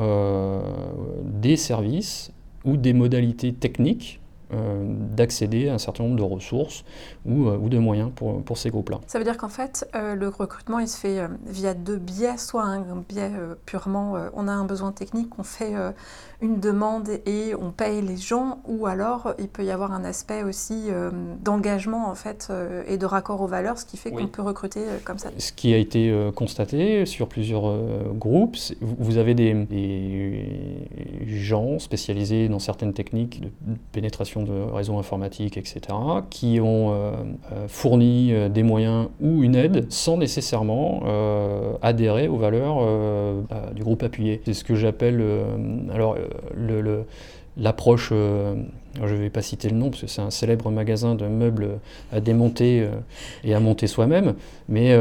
des 1.26 1.58
services 1.58 2.32
ou 2.64 2.78
des 2.78 2.94
modalités 2.94 3.52
techniques 3.52 4.22
euh, 4.54 4.84
d'accéder 5.16 5.70
à 5.70 5.74
un 5.74 5.78
certain 5.78 6.04
nombre 6.04 6.16
de 6.16 6.24
ressources 6.24 6.84
ou, 7.26 7.48
euh, 7.48 7.58
ou 7.58 7.70
de 7.70 7.78
moyens 7.78 8.12
pour, 8.16 8.42
pour 8.44 8.58
ces 8.58 8.70
groupes-là. 8.70 9.00
Ça 9.08 9.18
veut 9.18 9.24
dire 9.24 9.38
qu'en 9.38 9.50
fait, 9.50 9.88
euh, 9.96 10.16
le 10.16 10.28
recrutement, 10.28 10.80
il 10.80 10.88
se 10.88 10.98
fait 10.98 11.20
via 11.46 11.74
deux 11.74 11.98
biais, 11.98 12.38
soit 12.38 12.64
un 12.64 13.04
biais 13.08 13.32
purement, 13.66 14.16
on 14.34 14.48
a 14.48 14.52
un 14.52 14.66
besoin 14.66 14.92
technique, 14.92 15.38
on 15.38 15.44
fait 15.44 15.74
une 16.42 16.60
demande 16.60 17.10
et 17.26 17.54
on 17.60 17.72
paye 17.72 18.02
les 18.02 18.18
gens, 18.18 18.60
ou 18.68 18.86
alors 18.86 19.34
il 19.40 19.48
peut 19.48 19.64
y 19.64 19.72
avoir 19.72 19.94
un 19.94 20.04
aspect 20.04 20.44
aussi 20.44 20.90
d'engagement 21.44 22.10
en 22.10 22.16
fait 22.16 22.52
et 22.88 22.98
de 22.98 23.06
raccord 23.06 23.42
aux 23.42 23.48
valeurs, 23.48 23.78
ce 23.78 23.86
qui 23.86 23.98
fait 23.98 24.12
qu'on 24.12 24.28
peut 24.28 24.42
recruter 24.42 24.82
comme 25.04 25.18
ça. 25.18 25.30
Ce 25.38 25.52
qui 25.52 25.74
a 25.74 25.78
été 25.78 26.32
constaté 26.36 27.06
sur 27.06 27.28
plusieurs 27.28 27.78
groupes, 28.14 28.58
vous 28.82 29.18
avez 29.18 29.34
des, 29.34 29.54
des 29.54 31.28
gens 31.28 31.80
spécialisés 31.80 32.50
dans 32.50 32.60
certaines 32.60 32.94
techniques 32.94 33.42
de 33.42 33.50
pénétration 33.92 34.43
de 34.44 34.72
réseaux 34.74 34.98
informatiques, 34.98 35.58
etc., 35.58 35.82
qui 36.30 36.60
ont 36.60 36.92
euh, 36.92 37.12
euh, 37.52 37.68
fourni 37.68 38.34
euh, 38.34 38.50
des 38.50 38.64
moyens 38.64 39.08
ou 39.22 39.44
une 39.44 39.56
aide 39.56 39.86
sans 39.90 40.18
nécessairement 40.18 41.04
adhérer 41.82 42.28
aux 42.28 42.38
valeurs 42.38 42.78
du 43.74 43.84
groupe 43.84 44.04
appuyé. 44.04 44.42
C'est 44.46 44.54
ce 44.54 44.64
que 44.64 44.76
j'appelle 44.76 45.24
alors 45.94 46.18
l'approche, 47.58 48.10
je 48.10 49.02
ne 49.02 49.20
vais 49.20 49.30
pas 49.30 49.42
citer 49.42 49.70
le 49.70 49.76
nom 49.76 49.90
parce 49.90 50.02
que 50.02 50.08
c'est 50.08 50.22
un 50.22 50.32
célèbre 50.32 50.70
magasin 50.72 51.16
de 51.16 51.28
meubles 51.28 51.80
à 52.12 52.20
démonter 52.20 52.88
et 53.44 53.54
à 53.54 53.60
monter 53.60 53.88
soi-même, 53.88 54.36
mais 54.70 54.96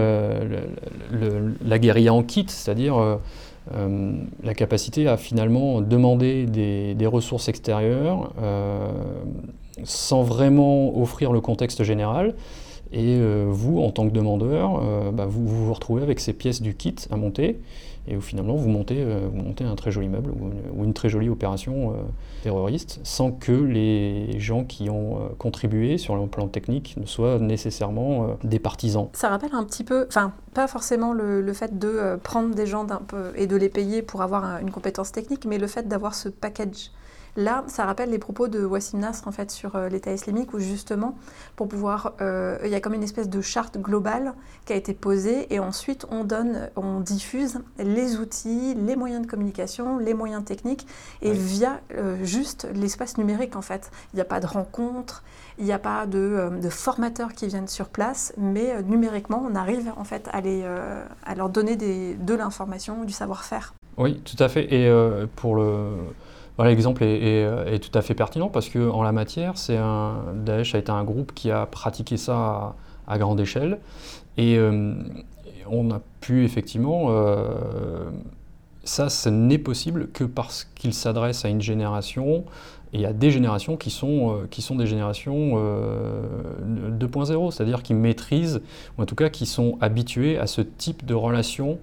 la 1.64 1.78
guérilla 1.78 2.14
en 2.14 2.22
kit, 2.22 2.46
c'est-à-dire 2.48 3.18
la 3.70 4.54
capacité 4.54 5.06
à 5.08 5.16
finalement 5.16 5.80
demander 5.80 6.46
des, 6.46 7.06
ressources 7.06 7.48
extérieures 7.48 8.32
euh, 8.40 8.90
sans 9.84 10.22
vraiment 10.22 11.00
offrir 11.00 11.32
le 11.32 11.40
contexte 11.40 11.82
général. 11.82 12.34
Et 12.92 13.16
euh, 13.16 13.46
vous, 13.48 13.80
en 13.80 13.90
tant 13.90 14.06
que 14.06 14.12
demandeur, 14.12 14.82
bah, 15.12 15.26
vous, 15.26 15.46
vous 15.46 15.72
retrouvez 15.72 16.02
avec 16.02 16.20
ces 16.20 16.32
pièces 16.32 16.60
du 16.60 16.74
kit 16.74 16.94
à 17.10 17.16
monter 17.16 17.58
et 18.06 18.16
où 18.16 18.20
finalement 18.20 18.56
vous 18.56 18.68
montez, 18.68 19.02
euh, 19.02 19.28
vous 19.32 19.42
montez 19.42 19.64
un 19.64 19.76
très 19.76 19.90
joli 19.90 20.08
meuble 20.08 20.30
ou 20.30 20.84
une, 20.84 20.92
très 20.92 21.08
jolie 21.08 21.28
opération 21.28 21.92
euh, 21.92 21.94
terroriste 22.42 23.00
sans 23.04 23.30
que 23.30 23.52
les 23.52 24.38
gens 24.40 24.64
qui 24.64 24.90
ont 24.90 25.16
euh, 25.16 25.28
contribué 25.38 25.98
sur 25.98 26.16
le 26.16 26.26
plan 26.26 26.48
technique 26.48 26.96
ne 26.96 27.06
soient 27.06 27.38
nécessairement 27.38 28.36
des 28.42 28.58
partisans. 28.58 29.08
Ça 29.12 29.28
rappelle 29.28 29.54
un 29.54 29.64
petit 29.64 29.84
peu, 29.84 30.06
enfin 30.08 30.32
pas 30.54 30.66
forcément 30.66 31.12
le, 31.12 31.52
fait 31.52 31.78
de 31.78 32.16
prendre 32.22 32.54
des 32.54 32.66
gens 32.66 32.86
et 33.36 33.46
de 33.46 33.56
les 33.56 33.68
payer 33.68 34.02
pour 34.02 34.22
avoir 34.22 34.60
une 34.60 34.70
compétence 34.70 35.12
technique, 35.12 35.44
mais 35.44 35.58
le 35.58 35.66
fait 35.66 35.86
d'avoir 35.86 36.14
ce 36.14 36.28
package 36.28 36.90
Là, 37.36 37.64
ça 37.66 37.86
rappelle 37.86 38.10
les 38.10 38.18
propos 38.18 38.46
de 38.46 38.62
Wassim 38.62 38.98
Nasr 38.98 39.26
en 39.26 39.32
fait 39.32 39.50
sur 39.50 39.74
euh, 39.74 39.88
l'État 39.88 40.12
islamique 40.12 40.52
où 40.52 40.58
justement, 40.58 41.16
pour 41.56 41.66
pouvoir, 41.66 42.12
euh, 42.20 42.58
il 42.62 42.68
y 42.70 42.74
a 42.74 42.80
comme 42.80 42.92
une 42.92 43.02
espèce 43.02 43.30
de 43.30 43.40
charte 43.40 43.78
globale 43.78 44.34
qui 44.66 44.74
a 44.74 44.76
été 44.76 44.92
posée 44.92 45.52
et 45.52 45.58
ensuite 45.58 46.04
on 46.10 46.24
donne, 46.24 46.68
on 46.76 47.00
diffuse 47.00 47.60
les 47.78 48.18
outils, 48.18 48.74
les 48.74 48.96
moyens 48.96 49.24
de 49.24 49.30
communication, 49.30 49.96
les 49.96 50.12
moyens 50.12 50.44
techniques 50.44 50.86
et 51.22 51.32
via 51.32 51.80
euh, 51.94 52.22
juste 52.22 52.68
l'espace 52.74 53.16
numérique 53.16 53.56
en 53.56 53.62
fait. 53.62 53.90
Il 54.12 54.16
n'y 54.16 54.22
a 54.22 54.26
pas 54.26 54.40
de 54.40 54.46
rencontres, 54.46 55.24
il 55.58 55.64
n'y 55.64 55.72
a 55.72 55.78
pas 55.78 56.04
de, 56.04 56.50
formateurs 56.68 57.32
qui 57.32 57.46
viennent 57.46 57.68
sur 57.68 57.88
place, 57.88 58.34
mais 58.36 58.82
numériquement 58.82 59.42
on 59.50 59.54
arrive 59.54 59.90
en 59.96 60.04
fait 60.04 60.28
à, 60.32 60.42
les, 60.42 60.64
à 60.64 61.34
leur 61.34 61.48
donner 61.48 61.76
des, 61.76 62.14
de 62.14 62.34
l'information, 62.34 63.04
du 63.04 63.12
savoir-faire. 63.12 63.74
Oui, 63.96 64.20
tout 64.20 64.42
à 64.42 64.48
fait. 64.48 64.72
Et 64.72 64.90
pour 65.36 65.54
le 65.54 65.96
L'exemple 66.58 67.02
est, 67.02 67.78
tout 67.80 67.96
à 67.98 68.02
fait 68.02 68.14
pertinent 68.14 68.48
parce 68.48 68.68
qu'en 68.68 69.02
la 69.02 69.12
matière, 69.12 69.54
un, 69.70 70.22
Daesh 70.34 70.74
a 70.74 70.78
été 70.78 70.92
un 70.92 71.04
groupe 71.04 71.32
qui 71.34 71.50
a 71.50 71.66
pratiqué 71.66 72.16
ça 72.16 72.74
à, 73.06 73.18
grande 73.18 73.40
échelle. 73.40 73.78
Et 74.36 74.56
euh, 74.56 74.94
on 75.68 75.90
a 75.90 76.00
pu 76.20 76.44
effectivement, 76.44 77.06
euh, 77.08 78.10
ça, 78.84 79.08
ce 79.08 79.28
n'est 79.28 79.58
possible 79.58 80.08
que 80.08 80.24
parce 80.24 80.64
qu'il 80.74 80.94
s'adresse 80.94 81.44
à 81.44 81.48
une 81.48 81.60
génération 81.60 82.44
et 82.92 83.06
à 83.06 83.12
des 83.12 83.30
générations 83.30 83.76
qui 83.78 83.90
sont, 83.90 84.36
euh, 84.36 84.46
qui 84.50 84.60
sont 84.62 84.76
des 84.76 84.86
générations 84.86 85.56
2.0, 86.62 87.50
c'est-à-dire 87.50 87.82
qui 87.82 87.94
maîtrisent, 87.94 88.60
ou 88.98 89.02
en 89.02 89.06
tout 89.06 89.14
cas 89.14 89.30
qui 89.30 89.46
sont 89.46 89.78
habitués 89.80 90.38
à 90.38 90.46
ce 90.46 90.60
type 90.60 91.04
de 91.06 91.14
relation 91.14 91.78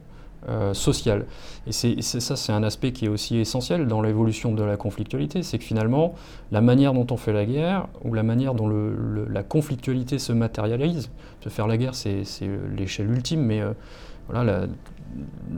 euh. 0.47 0.73
Et 1.67 1.71
c'est, 1.71 2.01
ça, 2.01 2.35
c'est 2.35 2.51
un 2.51 2.63
aspect 2.63 2.91
qui 2.91 3.05
est 3.05 3.09
aussi 3.09 3.37
essentiel 3.37 3.87
dans 3.87 4.01
l'évolution 4.01 4.53
de 4.53 4.63
la 4.63 4.77
conflictualité, 4.77 5.43
c'est 5.43 5.57
que 5.57 5.63
finalement, 5.63 6.15
la 6.51 6.61
manière 6.61 6.93
dont 6.93 7.07
on 7.11 7.17
fait 7.17 7.33
la 7.33 7.45
guerre, 7.45 7.87
ou 8.03 8.13
la 8.13 8.23
manière 8.23 8.53
dont 8.53 8.69
la 8.69 9.43
conflictualité 9.43 10.19
se 10.19 10.31
matérialise, 10.31 11.09
se 11.41 11.49
faire 11.49 11.67
la 11.67 11.77
guerre, 11.77 11.95
c'est, 11.95 12.23
l'échelle 12.75 13.11
ultime, 13.11 13.41
mais 13.41 13.61
euh, 13.61 13.73
voilà, 14.29 14.67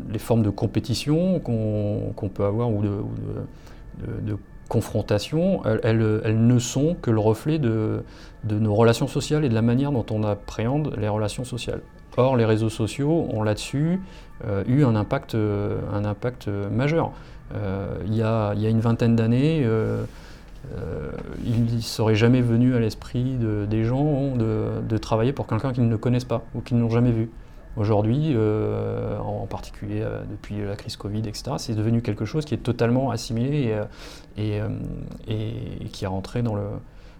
les 0.09 0.19
formes 0.19 0.43
de 0.43 0.49
compétition 0.49 1.39
qu'on, 1.39 2.29
peut 2.33 2.45
avoir 2.45 2.71
ou 2.71 2.81
de, 2.81 4.37
confrontation, 4.69 5.61
elles, 5.65 6.21
elles, 6.23 6.47
ne 6.47 6.57
sont 6.57 6.95
que 7.01 7.11
le 7.11 7.19
reflet 7.19 7.59
de, 7.59 8.03
de 8.45 8.57
nos 8.57 8.73
relations 8.73 9.07
sociales 9.07 9.43
et 9.43 9.49
de 9.49 9.53
la 9.53 9.61
manière 9.61 9.91
dont 9.91 10.05
on 10.11 10.23
appréhende 10.23 10.95
les 10.97 11.09
relations 11.09 11.43
sociales. 11.43 11.81
Or, 12.17 12.35
les 12.35 12.45
réseaux 12.45 12.69
sociaux 12.69 13.27
ont 13.31 13.43
là-dessus 13.43 13.93
euh, 13.93 14.30
eu 14.67 14.83
un 14.83 14.95
impact, 14.95 15.35
euh, 15.35 15.79
un 15.93 16.05
impact 16.05 16.47
euh, 16.47 16.69
majeur. 16.69 17.11
Euh, 17.53 17.95
il, 18.05 18.15
y 18.15 18.21
a, 18.23 18.53
y 18.55 18.65
a 18.65 18.69
une 18.69 18.79
vingtaine 18.79 19.15
d'années, 19.15 19.63
euh, 19.65 20.03
euh, 20.77 21.11
il 21.43 21.75
ne 21.75 21.81
serait 21.81 22.15
jamais 22.15 22.41
venu 22.41 22.75
à 22.75 22.79
l'esprit 22.79 23.35
de- 23.35 23.65
des 23.69 23.83
gens 23.83 24.35
de, 24.35 24.65
de 24.87 24.97
travailler 24.97 25.33
pour 25.33 25.47
quelqu'un 25.47 25.73
qu'ils 25.73 25.87
ne 25.89 25.95
connaissent 25.97 26.23
pas 26.25 26.43
ou 26.55 26.61
qu'ils 26.61 26.77
n'ont 26.77 26.89
jamais 26.89 27.11
vu. 27.11 27.29
Aujourd'hui, 27.77 28.33
euh, 28.35 29.17
en 29.19 29.45
particulier 29.47 30.01
euh, 30.01 30.21
depuis 30.29 30.61
la 30.65 30.75
crise 30.75 30.97
Covid, 30.97 31.19
etc., 31.27 31.53
c'est 31.57 31.73
devenu 31.73 32.01
quelque 32.01 32.25
chose 32.25 32.43
qui 32.45 32.53
est 32.53 32.57
totalement 32.57 33.11
assimilé 33.11 33.61
et, 33.63 33.73
euh, 33.73 33.83
et, 34.37 34.61
euh, 34.61 34.67
et 35.27 35.85
qui 35.91 36.03
est 36.03 36.07
rentré 36.07 36.41
dans, 36.43 36.55
le, 36.55 36.63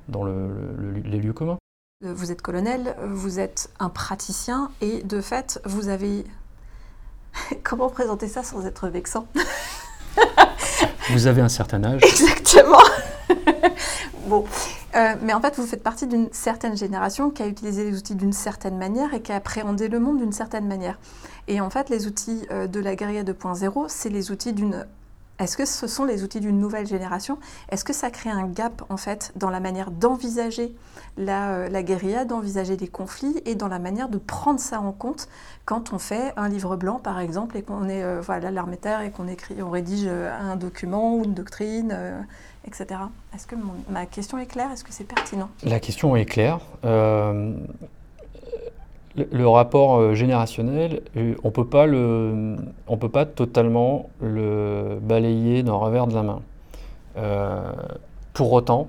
dans 0.10 0.24
le- 0.24 0.50
le- 0.78 0.92
le- 0.92 1.10
les 1.10 1.20
lieux 1.20 1.32
communs. 1.34 1.58
Euh, 2.06 2.14
Vous 2.14 2.32
êtes 2.32 2.42
colonel, 2.42 2.96
vous 3.08 3.40
êtes 3.40 3.70
un 3.80 3.90
praticien 3.90 4.70
et 4.82 5.04
de 5.04 5.22
fait, 5.22 5.62
vous 5.66 5.88
avez... 5.88 6.26
Comment 7.64 7.90
présenter 7.90 8.28
ça 8.28 8.44
sans 8.44 8.66
être 8.66 8.88
vexant? 8.90 9.28
Vous 11.10 11.28
avez 11.28 11.42
un 11.42 11.50
certain 11.50 11.84
âge. 11.84 12.02
Exactement. 12.04 12.82
bon, 14.28 14.46
Euh, 14.96 15.16
mais 15.22 15.34
en 15.34 15.42
fait, 15.42 15.56
vous 15.56 15.66
faites 15.66 15.84
partie 15.84 16.06
d'une 16.06 16.28
certaine 16.34 16.76
génération 16.76 17.30
qui 17.30 17.44
a 17.44 17.48
utilisé 17.48 17.86
les 17.86 17.98
outils 17.98 18.16
d'une 18.16 18.34
certaine 18.34 18.78
manière 18.78 19.14
et 19.14 19.22
qui 19.22 19.32
a 19.32 19.36
appréhendé 19.38 19.88
le 19.88 20.00
monde 20.00 20.18
d'une 20.20 20.34
certaine 20.34 20.68
manière. 20.68 21.00
Et 21.48 21.62
en 21.62 21.70
fait, 21.70 21.90
les 21.90 22.08
outils 22.08 22.46
euh, 22.52 22.68
de 22.68 22.80
la 22.80 22.96
guérilla 22.96 23.24
2.0, 23.24 23.86
c'est 23.88 24.10
les 24.10 24.32
outils 24.32 24.54
d'une. 24.54 24.86
Est-ce 25.42 25.58
que 25.58 25.66
ce 25.66 25.88
sont 25.88 26.06
les 26.06 26.24
outils 26.24 26.40
d'une 26.40 26.60
nouvelle 26.60 26.86
génération? 26.86 27.40
Est-ce 27.70 27.84
que 27.84 27.94
ça 27.94 28.12
crée 28.12 28.30
un 28.30 28.46
gap 28.46 28.84
en 28.90 28.98
fait 28.98 29.32
dans 29.36 29.50
la 29.50 29.60
manière 29.60 29.90
d'envisager 29.90 30.76
la, 31.18 31.54
euh, 31.54 31.70
la 31.70 31.82
guérilla, 31.82 32.26
d'envisager 32.26 32.78
les 32.78 32.88
conflits 32.88 33.42
et 33.46 33.56
dans 33.56 33.68
la 33.68 33.80
manière 33.80 34.08
de 34.08 34.20
prendre 34.20 34.60
ça 34.60 34.80
en 34.80 34.92
compte 34.92 35.28
quand 35.66 35.94
on 35.94 36.00
fait 36.00 36.32
un 36.38 36.48
livre 36.48 36.76
blanc 36.76 37.00
par 37.00 37.20
exemple 37.20 37.58
et 37.58 37.64
qu'on 37.64 37.90
est 37.90 38.04
euh, 38.04 38.22
voilà 38.22 38.52
l'armataire 38.52 39.02
et 39.02 39.10
qu'on 39.10 39.28
écrit, 39.28 39.64
on 39.64 39.72
rédige 39.72 40.06
euh, 40.06 40.32
un 40.32 40.56
document 40.58 41.16
ou 41.16 41.24
une 41.24 41.34
doctrine, 41.34 41.98
etc. 42.68 43.02
Est-ce 43.34 43.48
que 43.48 43.56
ma 43.90 44.06
question 44.06 44.38
est 44.38 44.46
claire? 44.46 44.72
Est-ce 44.72 44.84
que 44.84 44.94
c'est 44.94 45.06
pertinent? 45.06 45.50
La 45.64 45.80
question 45.80 46.16
est 46.16 46.26
claire. 46.26 46.60
Le, 49.16 49.48
rapport 49.48 49.96
euh, 49.96 50.14
générationnel, 50.14 51.02
euh, 51.18 51.36
on 51.44 51.52
peut 51.52 51.66
pas 51.66 51.86
le, 51.86 52.56
on 52.88 52.98
peut 52.98 53.10
pas 53.10 53.26
totalement 53.26 54.10
le 54.22 55.00
balayer 55.02 55.64
d'un 55.64 55.74
revers 55.74 56.08
de 56.08 56.14
la 56.14 56.24
main. 56.24 56.42
Euh, 57.18 57.72
pour 58.34 58.54
autant, 58.54 58.88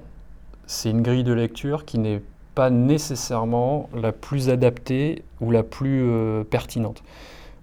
c'est 0.67 0.91
une 0.91 1.03
grille 1.03 1.25
de 1.25 1.33
lecture 1.33 1.85
qui 1.85 1.99
n'est 1.99 2.23
pas 2.55 2.71
nécessairement 2.71 3.89
la 3.95 4.13
plus 4.13 4.49
adaptée 4.49 5.23
ou 5.41 5.51
la 5.51 5.63
plus 5.63 6.07
pertinente. 6.51 7.03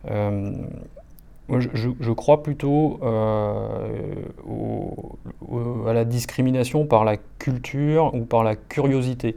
Je, 0.08 2.12
crois 2.12 2.43
plutôt 2.43 3.00
à 5.88 5.93
la 5.93 6.06
discrimination 6.06 6.86
par 6.86 7.06
la 7.06 7.17
culture 7.38 8.13
ou 8.15 8.26
par 8.26 8.43
la 8.43 8.56
curiosité. 8.56 9.36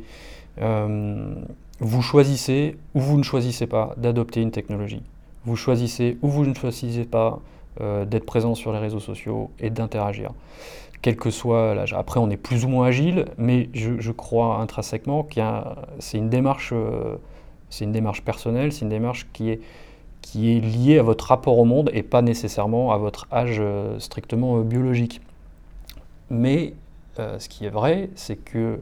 Vous 1.85 2.01
choisissez 2.01 2.77
ou 2.95 3.01
vous 3.01 3.19
ne 3.19 3.25
choisissez 3.25 3.67
pas 3.67 3.93
d'adopter 3.97 4.41
une 4.41 4.53
technologie. 4.53 5.03
Vous 5.45 5.57
choisissez 5.57 6.17
ou 6.23 6.29
vous 6.29 6.47
ne 6.47 6.55
choisissez 6.55 7.03
pas 7.03 7.41
euh, 7.81 8.05
d'être 8.05 8.25
présent 8.25 8.55
sur 8.55 8.73
les 8.73 8.79
réseaux 8.79 9.01
sociaux 9.01 9.51
et 9.59 9.69
d'interagir. 9.69 10.31
Quel 11.03 11.17
que 11.17 11.31
soit 11.31 11.75
l'âge. 11.75 11.93
Après, 11.93 12.21
on 12.21 12.31
est 12.31 12.37
plus 12.37 12.65
ou 12.65 12.69
moins 12.69 12.87
agile, 12.87 13.25
mais 13.37 13.69
je, 13.75 14.13
crois 14.13 14.59
intrinsèquement 14.59 15.25
que 15.25 15.41
c'est 15.99 16.19
une 16.19 16.31
démarche, 16.31 16.71
euh, 16.73 17.17
une 17.81 17.91
démarche 17.91 18.23
personnelle, 18.23 18.73
c'est 18.73 18.83
une 18.83 18.89
démarche 18.89 19.27
qui 19.33 19.51
est 19.51 19.61
qui 20.21 20.57
est 20.57 20.61
liée 20.61 21.01
à 21.01 21.03
votre 21.03 21.27
rapport 21.27 21.59
au 21.59 21.65
monde 21.65 21.91
et 21.93 22.05
pas 22.05 22.23
nécessairement 22.23 22.93
à 22.93 22.97
votre 22.97 23.27
âge 23.33 23.57
euh, 23.59 23.99
strictement 23.99 24.61
biologique. 24.61 25.21
Mais 26.31 26.75
ce 27.19 27.49
qui 27.49 27.67
est 27.67 27.71
vrai, 27.71 28.09
c'est 28.15 28.37
que 28.37 28.81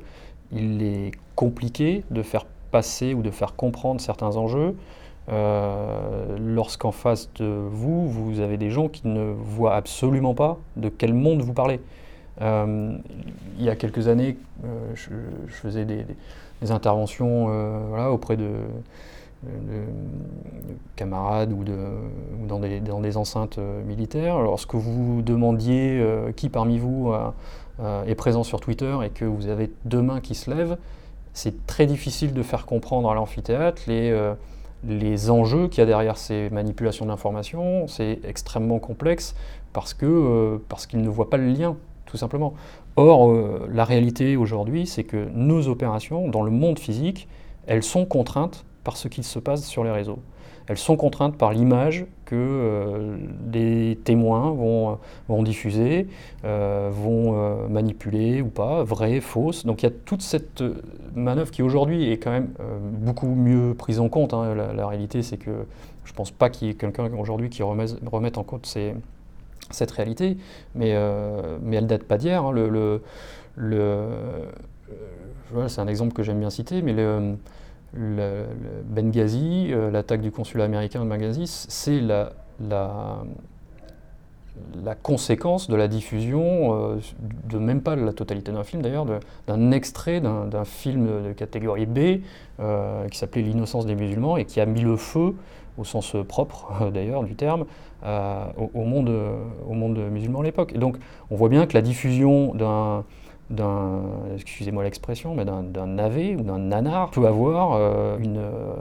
il 0.52 0.82
est 0.82 1.12
compliqué 1.34 2.04
de 2.10 2.22
faire 2.22 2.44
passer 2.70 3.14
ou 3.14 3.22
de 3.22 3.30
faire 3.30 3.54
comprendre 3.54 4.00
certains 4.00 4.36
enjeux 4.36 4.74
euh, 5.30 6.36
lorsqu'en 6.38 6.92
face 6.92 7.30
de 7.34 7.44
vous, 7.44 8.08
vous 8.08 8.40
avez 8.40 8.56
des 8.56 8.70
gens 8.70 8.88
qui 8.88 9.06
ne 9.06 9.32
voient 9.32 9.74
absolument 9.74 10.34
pas 10.34 10.58
de 10.76 10.88
quel 10.88 11.14
monde 11.14 11.42
vous 11.42 11.52
parlez. 11.52 11.80
Euh, 12.40 12.96
il 13.58 13.64
y 13.64 13.68
a 13.70 13.76
quelques 13.76 14.08
années, 14.08 14.36
euh, 14.64 14.92
je, 14.94 15.10
faisais 15.52 15.84
des, 15.84 16.04
interventions 16.70 17.46
auprès 18.12 18.36
de, 18.36 18.48
de- 19.44 19.48
de 19.48 20.76
camarades 20.96 21.52
ou, 21.52 21.64
dans, 22.46 22.58
des, 22.58 22.80
dans 22.80 23.00
des 23.00 23.16
enceintes 23.16 23.58
militaires. 23.86 24.40
Lorsque 24.40 24.74
vous 24.74 25.22
demandiez 25.22 26.04
qui 26.36 26.50
parmi 26.50 26.78
vous 26.78 27.14
est 28.06 28.14
présent 28.14 28.42
sur 28.42 28.60
Twitter 28.60 28.94
et 29.02 29.08
que 29.08 29.24
vous 29.24 29.48
avez 29.48 29.70
deux 29.86 30.02
mains 30.02 30.20
qui 30.20 30.34
se 30.34 30.50
lèvent, 30.50 30.76
c'est 31.32 31.66
très 31.66 31.86
difficile 31.86 32.32
de 32.32 32.42
faire 32.42 32.66
comprendre 32.66 33.10
à 33.10 33.14
l'amphithéâtre 33.14 33.82
les, 33.86 34.10
euh, 34.10 34.34
les 34.84 35.30
enjeux 35.30 35.68
qu'il 35.68 35.78
y 35.78 35.82
a 35.82 35.86
derrière 35.86 36.16
ces 36.16 36.50
manipulations 36.50 37.06
d'informations. 37.06 37.86
C'est 37.86 38.20
extrêmement 38.24 38.78
complexe 38.78 39.34
parce 39.72 39.96
euh, 40.02 40.58
qu'ils 40.88 41.02
ne 41.02 41.08
voient 41.08 41.30
pas 41.30 41.36
le 41.36 41.48
lien, 41.48 41.76
tout 42.06 42.16
simplement. 42.16 42.54
Or, 42.96 43.30
euh, 43.30 43.68
la 43.72 43.84
réalité 43.84 44.36
aujourd'hui, 44.36 44.86
c'est 44.86 45.04
que 45.04 45.28
nos 45.34 45.68
opérations 45.68 46.28
dans 46.28 46.42
le 46.42 46.50
monde 46.50 46.78
physique, 46.78 47.28
elles 47.66 47.82
sont 47.82 48.04
contraintes 48.04 48.64
par 48.84 48.96
ce 48.96 49.08
qui 49.08 49.22
se 49.22 49.38
passe 49.38 49.64
sur 49.64 49.84
les 49.84 49.90
réseaux. 49.90 50.18
Elles 50.70 50.78
sont 50.78 50.94
contraintes 50.94 51.36
par 51.36 51.52
l'image 51.52 52.06
que 52.26 52.36
euh, 52.36 53.16
les 53.52 53.98
témoins 54.04 54.52
vont, 54.52 54.98
vont 55.28 55.42
diffuser, 55.42 56.06
euh, 56.44 56.90
vont 56.92 57.34
euh, 57.34 57.66
manipuler 57.66 58.40
ou 58.40 58.46
pas, 58.46 58.84
vraie, 58.84 59.20
fausse. 59.20 59.66
Donc 59.66 59.82
il 59.82 59.86
y 59.86 59.88
a 59.88 59.92
toute 60.04 60.22
cette 60.22 60.60
euh, 60.60 60.80
manœuvre 61.16 61.50
qui 61.50 61.62
aujourd'hui 61.62 62.12
est 62.12 62.18
quand 62.18 62.30
même 62.30 62.50
euh, 62.60 62.78
beaucoup 62.80 63.34
mieux 63.34 63.74
prise 63.74 63.98
en 63.98 64.08
compte. 64.08 64.32
hein. 64.32 64.54
La, 64.54 64.86
réalité, 64.86 65.22
c'est 65.22 65.38
que 65.38 65.50
je 66.04 66.12
ne 66.12 66.16
pense 66.16 66.30
pas 66.30 66.50
qu'il 66.50 66.68
y 66.68 66.70
ait 66.70 66.74
quelqu'un 66.74 67.10
aujourd'hui 67.18 67.50
qui 67.50 67.64
remette, 67.64 68.38
en 68.38 68.44
compte 68.44 68.72
cette 69.72 69.90
réalité, 69.90 70.36
mais, 70.76 70.92
euh, 70.94 71.58
mais 71.64 71.78
elle 71.78 71.88
date 71.88 72.04
pas 72.04 72.16
d'hier. 72.16 72.44
hein. 72.44 72.54
Euh, 72.56 72.98
c'est 75.66 75.80
un 75.80 75.88
exemple 75.88 76.12
que 76.12 76.22
j'aime 76.22 76.38
bien 76.38 76.50
citer, 76.50 76.80
mais 76.80 76.92
le, 76.92 77.34
le- 77.94 78.46
Benghazi, 78.84 79.68
euh, 79.70 79.90
l'attaque 79.90 80.20
du 80.20 80.30
consulat 80.30 80.64
américain 80.64 81.04
de 81.04 81.08
Benghazi, 81.08 81.46
c'est 81.46 82.00
la, 82.00 82.32
la, 82.68 83.22
conséquence 84.94 85.68
de 85.68 85.76
la 85.76 85.88
diffusion, 85.88 86.92
euh, 86.92 86.96
de 87.48 87.58
même 87.58 87.80
pas 87.80 87.96
la 87.96 88.12
totalité 88.12 88.52
d'un 88.52 88.64
film 88.64 88.82
d'ailleurs, 88.82 89.06
d'un 89.46 89.70
extrait 89.70 90.20
d'un 90.20 90.64
film 90.64 91.06
de 91.28 91.32
catégorie 91.32 91.86
B 91.86 92.22
euh, 92.60 93.06
qui 93.08 93.18
s'appelait 93.18 93.42
L'innocence 93.42 93.86
des 93.86 93.94
musulmans 93.94 94.36
et 94.36 94.44
qui 94.44 94.60
a 94.60 94.66
mis 94.66 94.82
le 94.82 94.96
feu, 94.96 95.34
au 95.78 95.84
sens 95.84 96.14
propre 96.28 96.90
d'ailleurs 96.94 97.24
du 97.24 97.34
terme, 97.34 97.64
au, 98.04 98.70
au 98.74 98.84
monde, 98.84 99.10
au 99.68 99.74
monde 99.74 99.98
musulman 100.10 100.40
à 100.40 100.44
l'époque. 100.44 100.72
Et 100.74 100.78
donc 100.78 100.96
on 101.30 101.36
voit 101.36 101.48
bien 101.48 101.66
que 101.66 101.74
la 101.74 101.82
diffusion 101.82 102.54
d'un 102.54 103.04
d'un, 103.50 104.02
excusez-moi 104.34 104.84
l'expression, 104.84 105.34
mais 105.34 105.44
d'un 105.44 105.86
navet 105.86 106.36
ou 106.36 106.42
d'un 106.42 106.58
nanar 106.58 107.10
peut 107.10 107.26
avoir 107.26 107.72
euh, 107.72 108.16
une 108.18 108.38
euh, 108.38 108.74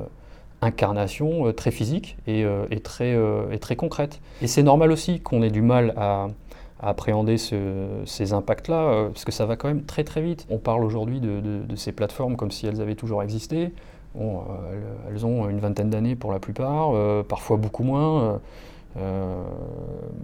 incarnation 0.62 1.48
euh, 1.48 1.54
très 1.54 1.72
physique 1.72 2.18
et, 2.28 2.46
et 2.72 2.80
très, 2.80 3.18
et 3.52 3.60
très 3.60 3.76
concrète. 3.76 4.22
Et 4.42 4.48
c'est 4.48 4.64
normal 4.64 4.92
aussi 4.92 5.20
qu'on 5.20 5.42
ait 5.42 5.50
du 5.50 5.62
mal 5.62 5.94
à, 5.98 6.28
appréhender 6.82 7.38
ce- 7.38 8.04
ces 8.06 8.32
impacts-là, 8.32 9.10
parce 9.12 9.26
que 9.26 9.34
ça 9.34 9.46
va 9.46 9.58
quand 9.58 9.68
même 9.68 9.84
très 9.84 10.06
très 10.06 10.22
vite. 10.22 10.46
On 10.50 10.60
parle 10.60 10.86
aujourd'hui 10.86 11.20
de, 11.20 11.76
ces 11.76 11.92
plateformes 11.92 12.38
comme 12.38 12.52
si 12.52 12.68
elles 12.68 12.80
avaient 12.80 12.96
toujours 12.96 13.22
existé. 13.22 13.74
Bon, 14.16 14.44
elles, 15.10 15.26
ont 15.26 15.50
une 15.50 15.60
vingtaine 15.60 15.90
d'années 15.90 16.16
pour 16.16 16.32
la 16.32 16.40
plupart, 16.40 16.94
parfois 17.26 17.58
beaucoup 17.58 17.84
moins. 17.84 18.40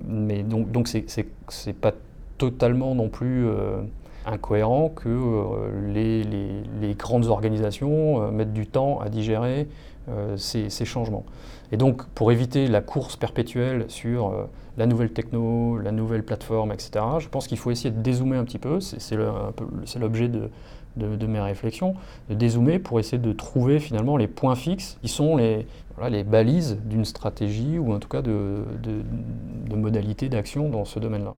mais 0.07 0.43
donc 0.43 0.71
donc 0.71 0.87
c'est 0.87 1.73
pas 1.73 1.91
totalement 2.37 2.95
non 2.95 3.09
plus 3.09 3.45
incohérent 4.25 4.89
que 4.89 5.09
euh, 5.09 5.93
les, 5.93 6.95
grandes 6.95 7.27
organisations 7.27 8.21
euh, 8.21 8.31
mettent 8.31 8.53
du 8.53 8.67
temps 8.67 8.99
à 8.99 9.09
digérer 9.09 9.67
euh, 10.09 10.35
ces, 10.37 10.69
changements. 10.85 11.25
Et 11.71 11.77
donc, 11.77 12.05
pour 12.09 12.31
éviter 12.31 12.67
la 12.67 12.81
course 12.81 13.15
perpétuelle 13.15 13.85
sur 13.87 14.47
la 14.77 14.85
nouvelle 14.85 15.11
techno, 15.11 15.79
la 15.79 15.91
nouvelle 15.91 16.23
plateforme, 16.23 16.71
etc., 16.71 17.03
je 17.19 17.27
pense 17.27 17.47
qu'il 17.47 17.57
faut 17.57 17.71
essayer 17.71 17.89
de 17.89 18.01
dézoomer 18.01 18.37
un 18.37 18.43
petit 18.43 18.59
peu. 18.59 18.79
C'est 18.79 19.15
l'objet 19.15 20.27
de, 20.27 21.27
mes 21.27 21.39
réflexions, 21.39 21.95
de 22.29 22.35
dézoomer 22.35 22.77
pour 22.77 22.99
essayer 22.99 23.17
de 23.17 23.33
trouver 23.33 23.79
finalement 23.79 24.15
les 24.15 24.27
points 24.27 24.55
fixes 24.55 24.99
qui 25.01 25.07
sont 25.07 25.37
les 25.37 26.23
balises 26.23 26.77
d'une 26.85 27.05
stratégie 27.05 27.79
ou 27.79 27.91
en 27.91 27.99
tout 27.99 28.09
cas 28.09 28.21
de, 28.21 28.63
de, 28.83 29.01
de 29.67 29.75
modalités 29.75 30.29
d'action 30.29 30.69
dans 30.69 30.85
ce 30.85 30.99
domaine-là. 30.99 31.33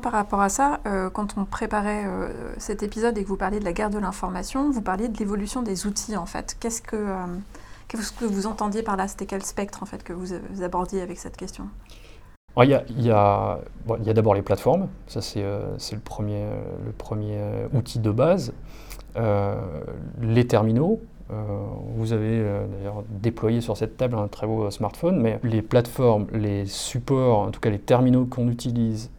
Par 0.00 0.12
rapport 0.12 0.40
à 0.40 0.48
ça, 0.48 0.80
euh, 0.86 1.10
quand 1.10 1.36
on 1.38 1.44
préparait 1.44 2.04
euh, 2.06 2.28
cet 2.58 2.82
épisode 2.82 3.16
et 3.16 3.22
que 3.22 3.28
vous 3.28 3.36
parliez 3.36 3.60
de 3.60 3.64
la 3.64 3.72
guerre 3.72 3.90
de 3.90 3.98
l'information, 3.98 4.70
vous 4.70 4.82
parliez 4.82 5.08
de 5.08 5.16
l'évolution 5.18 5.62
des 5.62 5.86
outils, 5.86 6.16
en 6.16 6.26
fait. 6.26 6.56
Qu'est-ce 6.60 6.82
que, 6.82 6.96
euh, 6.96 7.26
que 7.88 8.24
vous 8.24 8.46
entendiez 8.46 8.82
par 8.82 8.96
là? 8.96 9.08
C'était 9.08 9.26
quel 9.26 9.42
spectre, 9.42 9.82
en 9.82 9.86
fait, 9.86 10.02
que 10.02 10.12
vous, 10.12 10.32
abordiez 10.62 11.00
avec 11.00 11.18
cette 11.18 11.36
question? 11.36 11.68
Il 12.58 12.70
y 12.70 13.10
a, 13.10 13.60
d'abord 14.14 14.34
les 14.34 14.42
plateformes, 14.42 14.88
ça 15.06 15.20
c'est, 15.20 15.44
c'est 15.76 15.94
le 15.94 16.00
premier, 16.00 16.46
le 16.86 16.92
premier 16.92 17.38
outil 17.74 17.98
de 17.98 18.10
base. 18.10 18.54
les 20.22 20.46
terminaux, 20.46 21.00
vous 21.28 22.12
avez 22.12 22.38
euh, 22.38 22.66
d'ailleurs 22.66 23.02
déployé 23.08 23.60
sur 23.60 23.76
cette 23.76 23.96
table 23.96 24.14
un 24.14 24.28
très 24.28 24.46
beau 24.46 24.64
euh, 24.64 24.70
smartphone, 24.70 25.20
mais 25.20 25.40
les 25.42 25.60
plateformes, 25.60 26.26
les 26.32 26.66
supports, 26.66 27.40
en 27.40 27.50
tout 27.50 27.58
cas 27.58 27.70
les 27.70 27.80
terminaux 27.80 28.26
qu'on 28.26 28.48
utilise, 28.48 29.10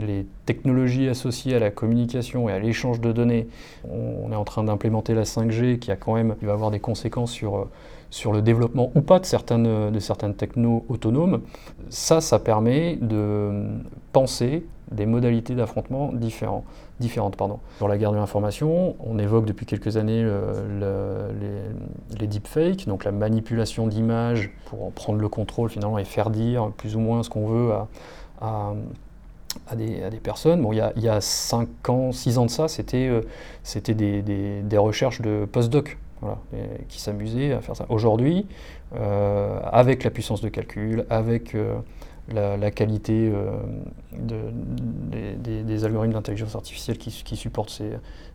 les 0.00 0.24
technologies 0.46 1.06
associées 1.06 1.54
à 1.54 1.58
la 1.58 1.70
communication 1.70 2.48
et 2.48 2.52
à 2.52 2.58
l'échange 2.58 2.98
de 3.02 3.12
données, 3.12 3.46
on, 3.86 4.32
est 4.32 4.34
en 4.34 4.44
train 4.44 4.64
d'implémenter 4.64 5.12
la 5.12 5.24
5G 5.24 5.78
qui 5.78 5.90
a 5.90 5.96
quand 5.96 6.14
même, 6.14 6.34
il 6.40 6.46
va 6.46 6.54
avoir 6.54 6.70
des 6.70 6.80
conséquences 6.80 7.30
sur, 7.30 7.68
sur 8.08 8.32
le 8.32 8.40
développement 8.40 8.90
ou 8.94 9.02
pas 9.02 9.18
de 9.18 9.26
certaines, 9.26 9.90
de 9.90 9.98
certaines 9.98 10.34
technos 10.34 10.86
autonomes. 10.88 11.42
Ça, 11.90 12.22
ça 12.22 12.38
permet 12.38 12.96
de 12.96 13.66
penser 14.12 14.64
des 14.90 15.06
modalités 15.06 15.54
d'affrontement 15.54 16.12
différentes. 16.12 16.64
Sur 17.76 17.88
la 17.88 17.98
guerre 17.98 18.12
de 18.12 18.16
l'information, 18.16 18.96
on 19.00 19.18
évoque 19.18 19.44
depuis 19.44 19.66
quelques 19.66 19.96
années 19.96 20.28
les, 22.18 22.26
deepfakes, 22.26 22.86
donc 22.86 23.04
la 23.04 23.12
manipulation 23.12 23.86
d'images 23.86 24.50
pour 24.66 24.84
en 24.84 24.90
prendre 24.90 25.20
le 25.20 25.28
contrôle 25.28 25.70
finalement 25.70 25.98
et 25.98 26.04
faire 26.04 26.30
dire 26.30 26.70
plus 26.76 26.96
ou 26.96 27.00
moins 27.00 27.22
ce 27.22 27.30
qu'on 27.30 27.46
veut 27.46 27.72
à, 28.40 28.72
des, 29.76 30.20
personnes. 30.22 30.62
Bon, 30.62 30.72
il, 30.72 30.76
y 30.76 30.80
a, 30.80 30.92
il 30.96 31.02
y 31.02 31.08
a 31.08 31.20
5 31.20 31.88
ans, 31.88 32.12
6 32.12 32.38
ans 32.38 32.46
de 32.46 32.50
ça, 32.50 32.68
c'était 32.68 33.08
euh, 33.08 33.22
des, 33.94 34.78
recherches 34.78 35.20
de 35.20 35.46
postdoc 35.50 35.98
qui 36.88 37.00
s'amusaient 37.00 37.52
à 37.52 37.60
faire 37.60 37.76
ça. 37.76 37.86
Aujourd'hui, 37.88 38.46
euh, 38.96 39.60
avec 39.64 40.02
la 40.02 40.10
puissance 40.10 40.40
de 40.40 40.48
calcul, 40.48 41.04
avec 41.10 41.54
euh, 41.54 41.76
la, 42.32 42.70
qualité 42.70 43.32
euh, 43.32 43.52
des, 44.12 45.84
algorithmes 45.84 46.14
d'intelligence 46.14 46.54
artificielle 46.54 46.98
qui, 46.98 47.36
supportent 47.36 47.82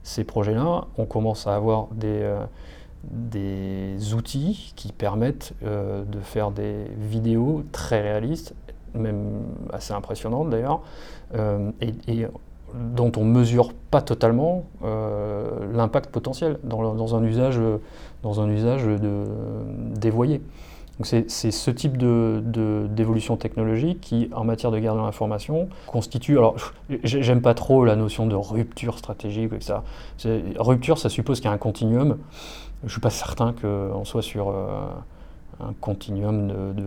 ces, 0.03 0.23
projets-là. 0.23 0.85
On 0.97 1.05
commence 1.05 1.47
à 1.47 1.55
avoir 1.55 1.87
des, 1.93 2.21
euh, 3.35 4.15
outils 4.15 4.73
qui 4.75 4.91
permettent 4.91 5.53
euh, 5.63 6.03
de 6.05 6.19
faire 6.19 6.51
des 6.51 6.85
vidéos 6.97 7.63
très 7.71 8.01
réalistes, 8.01 8.55
même 8.95 9.41
assez 9.71 9.93
impressionnantes 9.93 10.49
d'ailleurs, 10.49 10.81
et, 11.81 12.27
dont 12.95 13.11
on 13.17 13.25
ne 13.25 13.31
mesure 13.31 13.73
pas 13.73 14.01
totalement 14.01 14.65
l'impact 14.81 16.09
potentiel 16.11 16.57
dans, 16.63 17.15
un 17.15 17.23
usage, 17.23 17.59
dans 18.23 18.41
un 18.41 18.49
usage 18.49 18.87
dévoyé. 19.95 20.41
C'est 21.03 21.29
ce 21.29 21.71
type 21.71 21.97
d'évolution 21.97 23.35
de, 23.35 23.39
technologique 23.39 24.01
qui, 24.01 24.29
en 24.33 24.43
matière 24.43 24.71
de 24.71 24.79
guerre 24.79 24.95
de 24.95 24.99
l'information, 24.99 25.69
constitue. 25.87 26.37
Alors, 26.37 26.55
j'aime 27.03 27.41
pas 27.41 27.53
trop 27.53 27.85
la 27.85 27.95
notion 27.95 28.27
de 28.27 28.35
rupture 28.35 28.97
stratégique, 28.97 29.53
etc. 29.53 29.75
Rupture, 30.57 30.97
ça 30.97 31.09
suppose 31.09 31.39
qu'il 31.39 31.49
y 31.49 31.51
a 31.51 31.53
un 31.53 31.57
continuum. 31.57 32.17
Je 32.85 32.91
suis 32.91 33.01
pas 33.01 33.09
certain 33.09 33.53
qu'on 33.53 34.03
soit 34.03 34.21
sur 34.21 34.49
euh, 34.49 34.89
un 35.61 35.73
continuum 35.79 36.47
de, 36.47 36.83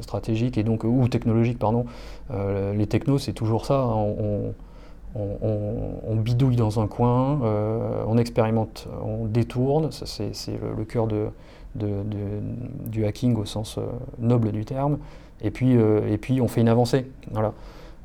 stratégique 0.00 0.56
et 0.58 0.62
donc 0.62 0.84
ou 0.84 1.08
technologique, 1.08 1.58
pardon. 1.58 1.86
Euh, 2.30 2.72
les 2.72 2.86
technos, 2.86 3.18
c'est 3.18 3.32
toujours 3.32 3.66
ça. 3.66 3.86
On, 3.86 4.54
bidouille 6.16 6.56
dans 6.56 6.80
un 6.80 6.88
coin, 6.88 7.40
euh, 7.44 8.02
on 8.08 8.18
expérimente, 8.18 8.88
on 9.04 9.26
détourne. 9.26 9.90
C'est 9.92 10.32
le, 10.76 10.84
cœur 10.84 11.06
de 11.06 11.28
du 11.76 13.04
hacking 13.04 13.36
au 13.36 13.44
sens 13.44 13.78
euh, 13.78 13.82
noble 14.18 14.52
du 14.52 14.64
terme, 14.64 14.98
et 15.40 15.50
puis, 15.50 15.76
euh, 15.76 16.08
et 16.08 16.18
puis 16.18 16.40
on 16.40 16.48
fait 16.48 16.60
une 16.60 16.68
avancée. 16.68 17.06
Voilà. 17.30 17.52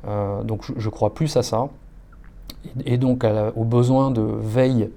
Euh, 0.06 0.42
donc 0.42 0.64
je, 0.76 0.88
crois 0.88 1.14
plus 1.14 1.36
à 1.36 1.42
ça, 1.42 1.68
et, 2.84 2.98
donc 2.98 3.24
au 3.56 3.64
besoin 3.64 4.10
de 4.10 4.22
veille 4.22 4.90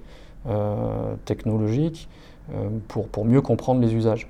technologique 1.24 2.08
pour, 2.86 3.08
pour 3.08 3.24
mieux 3.24 3.40
comprendre 3.40 3.80
les 3.80 3.94
usages. 3.94 4.28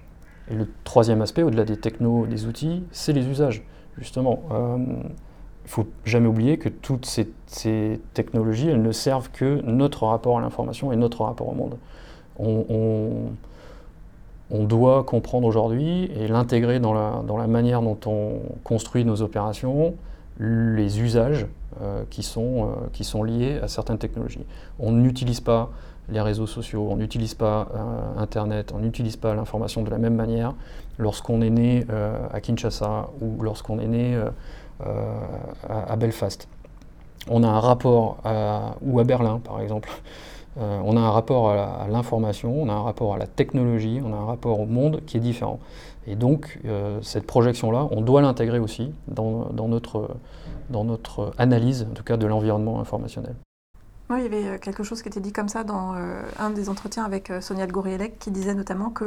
Et 0.51 0.55
le 0.55 0.69
troisième 0.85 1.21
aspect, 1.21 1.43
au-delà 1.43 1.65
des 1.65 1.77
technos, 1.77 2.27
des 2.27 2.47
outils, 2.47 2.85
c'est 2.91 3.13
les 3.13 3.27
usages, 3.27 3.63
justement. 3.99 4.41
Il 4.51 4.55
ne 4.55 5.69
faut 5.69 5.87
jamais 6.05 6.29
oublier 6.29 6.57
que 6.57 6.71
toutes 6.71 7.05
ces, 7.05 8.01
technologies, 8.15 8.69
elles 8.69 8.83
ne 8.83 8.93
servent 8.93 9.31
que 9.31 9.61
notre 9.63 10.07
rapport 10.07 10.39
à 10.39 10.41
l'information 10.41 10.93
et 10.93 10.97
notre 10.97 11.25
rapport 11.25 11.49
au 11.49 11.55
monde. 11.55 11.77
on, 12.39 12.65
on 12.71 13.33
doit 14.51 15.05
comprendre 15.05 15.47
aujourd'hui 15.47 16.11
et 16.17 16.29
l'intégrer 16.29 16.79
dans 16.79 16.93
la, 16.93 17.47
manière 17.47 17.83
dont 17.83 17.99
on 18.07 18.41
construit 18.65 19.05
nos 19.05 19.23
opérations, 19.23 19.95
les 20.39 21.01
usages 21.01 21.47
euh, 21.83 22.05
qui, 22.11 22.23
sont, 22.23 22.65
euh, 22.65 22.87
qui 22.93 23.05
sont 23.05 23.23
liés 23.23 23.59
à 23.63 23.69
certaines 23.69 23.99
technologies. 23.99 24.45
On 24.79 24.93
n'utilise 24.93 25.41
pas 25.41 25.71
les 26.09 26.21
réseaux 26.21 26.47
sociaux, 26.47 26.87
on 26.91 26.97
n'utilise 26.97 27.35
pas 27.35 27.69
euh, 27.75 28.21
Internet, 28.21 28.73
on 28.75 28.79
n'utilise 28.79 29.17
pas 29.17 29.35
l'information 29.35 29.83
de 29.83 29.91
la 29.91 29.99
même 29.99 30.15
manière 30.15 30.55
lorsqu'on 30.99 31.43
est 31.43 31.51
né 31.51 31.85
à 32.33 32.41
Kinshasa 32.41 33.11
ou 33.21 33.43
lorsqu'on 33.43 33.79
est 33.79 33.89
né 33.89 34.19
à, 35.69 35.97
Belfast. 35.97 36.49
On 37.29 37.43
a 37.43 37.49
un 37.49 37.61
rapport 37.61 38.19
ou 38.81 38.99
à 38.99 39.05
Berlin 39.05 39.41
par 39.45 39.61
exemple 39.61 39.91
euh, 40.59 40.81
on 40.85 40.97
a 40.97 41.01
un 41.01 41.11
rapport 41.11 41.51
à 41.51 41.87
l'information, 41.89 42.63
on 42.63 42.69
a 42.69 42.73
un 42.73 42.83
rapport 42.83 43.15
à 43.15 43.19
la 43.19 43.27
technologie, 43.27 44.01
on 44.05 44.13
a 44.13 44.17
un 44.17 44.25
rapport 44.25 44.59
au 44.61 44.67
monde 44.67 45.03
qui 45.07 45.17
est 45.17 45.21
différent. 45.21 45.61
Et 46.07 46.17
donc, 46.17 46.61
euh, 46.65 46.99
cette 47.03 47.27
projection-là, 47.27 47.89
on 47.91 48.01
doit 48.01 48.23
l'intégrer 48.23 48.59
aussi 48.59 48.93
dans, 49.09 49.51
notre, 49.69 50.17
dans 50.71 50.85
notre 50.85 51.33
analyse, 51.37 51.87
en 51.91 51.95
tout 51.95 52.05
cas, 52.05 52.17
de 52.17 52.27
l'environnement 52.27 52.81
informationnel. 52.81 53.35
Oui, 54.09 54.19
il 54.21 54.23
y 54.23 54.27
avait 54.27 54.49
euh, 54.49 54.59
quelque 54.59 54.83
chose 54.83 55.03
qui 55.03 55.09
était 55.09 55.21
dit 55.21 55.33
comme 55.33 55.49
ça 55.49 55.65
dans 55.65 55.95
un 56.39 56.51
des 56.51 56.69
entretiens 56.69 57.05
avec 57.05 57.33
Sonia 57.41 57.67
Gourielec 57.67 58.19
qui 58.19 58.31
disait 58.31 58.55
notamment 58.55 58.91
que 58.91 59.05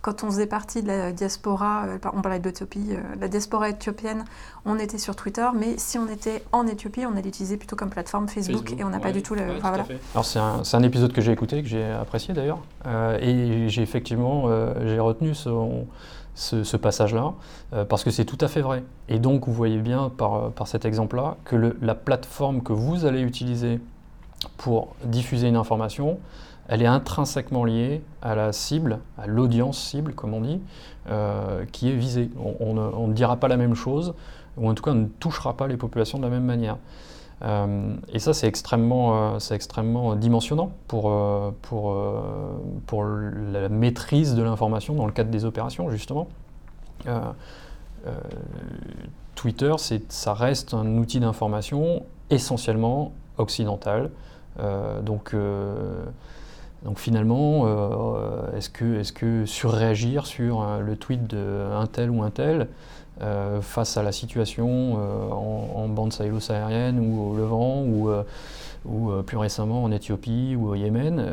quand 0.00 0.22
on 0.22 0.26
faisait 0.28 0.46
partie 0.46 0.82
de 0.82 0.88
la 0.88 1.12
diaspora, 1.12 1.84
euh, 1.86 1.98
on 2.12 2.22
parlait 2.22 2.38
d'Éthiopie, 2.38 2.90
euh, 2.92 3.00
la 3.20 3.28
diaspora 3.28 3.68
éthiopienne, 3.68 4.24
on 4.64 4.78
était 4.78 4.98
sur 4.98 5.16
Twitter, 5.16 5.46
mais 5.56 5.76
si 5.76 5.98
on 5.98 6.08
était 6.08 6.44
en 6.52 6.66
Éthiopie, 6.66 7.04
on 7.04 7.16
allait 7.16 7.28
utiliser 7.28 7.56
plutôt 7.56 7.74
comme 7.74 7.90
plateforme 7.90 8.28
Facebook, 8.28 8.74
et 8.78 8.84
on 8.84 8.90
n'a 8.90 9.00
pas 9.00 9.10
du 9.10 9.22
tout 9.22 9.34
le. 9.34 9.42
voilà. 9.60 9.86
Alors 10.14 10.24
c'est 10.24 10.38
un, 10.38 10.82
épisode 10.82 11.12
que 11.12 11.20
j'ai 11.20 11.32
écouté, 11.32 11.62
que 11.62 11.68
j'ai 11.68 11.84
apprécié 11.84 12.32
d'ailleurs, 12.32 12.60
euh, 12.86 13.18
et 13.20 13.68
j'ai 13.68 13.82
effectivement 13.82 14.48
j'ai 14.84 15.00
retenu 15.00 15.34
ce, 15.34 16.76
passage-là, 16.76 17.34
parce 17.88 18.04
que 18.04 18.10
c'est 18.10 18.24
tout 18.24 18.38
à 18.40 18.46
fait 18.46 18.60
vrai. 18.60 18.84
Et 19.08 19.18
donc 19.18 19.46
vous 19.46 19.52
voyez 19.52 19.78
bien 19.78 20.10
par, 20.16 20.52
par 20.52 20.68
cet 20.68 20.84
exemple-là 20.84 21.36
que 21.44 21.56
le, 21.56 21.76
la 21.82 21.96
plateforme 21.96 22.62
que 22.62 22.72
vous 22.72 23.04
allez 23.04 23.22
utiliser 23.22 23.80
pour 24.56 24.94
diffuser 25.04 25.48
une 25.48 25.56
information, 25.56 26.18
elle 26.68 26.82
est 26.82 26.86
intrinsèquement 26.86 27.64
liée 27.64 28.02
à 28.20 28.34
la 28.34 28.52
cible, 28.52 29.00
à 29.16 29.26
l'audience 29.26 29.78
cible, 29.78 30.12
comme 30.12 30.34
on 30.34 30.42
dit, 30.42 30.60
euh, 31.08 31.64
qui 31.72 31.88
est 31.88 31.94
visée. 31.94 32.30
On, 32.60 33.06
ne 33.06 33.12
dira 33.14 33.36
pas 33.36 33.48
la 33.48 33.56
même 33.56 33.74
chose, 33.74 34.14
ou 34.58 34.68
en 34.68 34.74
tout 34.74 34.82
cas 34.82 34.90
on 34.90 34.96
ne 34.96 35.06
touchera 35.06 35.56
pas 35.56 35.66
les 35.66 35.78
populations 35.78 36.18
de 36.18 36.24
la 36.24 36.30
même 36.30 36.44
manière. 36.44 36.76
Euh, 37.40 37.94
et 38.12 38.18
ça, 38.18 38.34
c'est 38.34 38.46
extrêmement, 38.46 39.34
euh, 39.34 39.38
extrêmement 39.50 40.14
dimensionnant 40.14 40.72
pour, 40.88 41.10
pour, 41.62 41.96
pour 42.86 43.04
la 43.04 43.68
maîtrise 43.70 44.34
de 44.34 44.42
l'information 44.42 44.94
dans 44.94 45.06
le 45.06 45.12
cadre 45.12 45.30
des 45.30 45.46
opérations, 45.46 45.88
justement. 45.88 46.28
Twitter, 49.34 49.72
ça 50.08 50.34
reste 50.34 50.74
un 50.74 50.98
outil 50.98 51.20
d'information 51.20 52.02
essentiellement 52.28 53.12
occidental. 53.38 54.10
Donc, 54.56 55.34
donc 56.84 56.98
finalement, 56.98 57.64
euh, 57.66 58.56
est-ce 58.56 58.70
que, 58.70 59.00
est 59.00 59.12
que 59.12 59.46
surréagir 59.46 60.26
sur 60.26 60.62
euh, 60.62 60.80
le 60.80 60.96
tweet 60.96 61.26
d'un 61.26 61.86
tel 61.90 62.10
ou 62.10 62.22
un 62.22 62.30
tel 62.30 62.68
euh, 63.20 63.60
face 63.60 63.96
à 63.96 64.04
la 64.04 64.12
situation 64.12 64.94
en, 65.32 65.88
bande 65.88 66.12
sahélo-saharienne 66.12 67.00
ou 67.00 67.32
au 67.32 67.36
Levant 67.36 67.82
ou, 67.82 68.10
ou 68.84 69.10
plus 69.22 69.36
récemment 69.36 69.82
en 69.82 69.90
Éthiopie 69.90 70.56
ou 70.58 70.68
au 70.68 70.74
Yémen, 70.74 71.24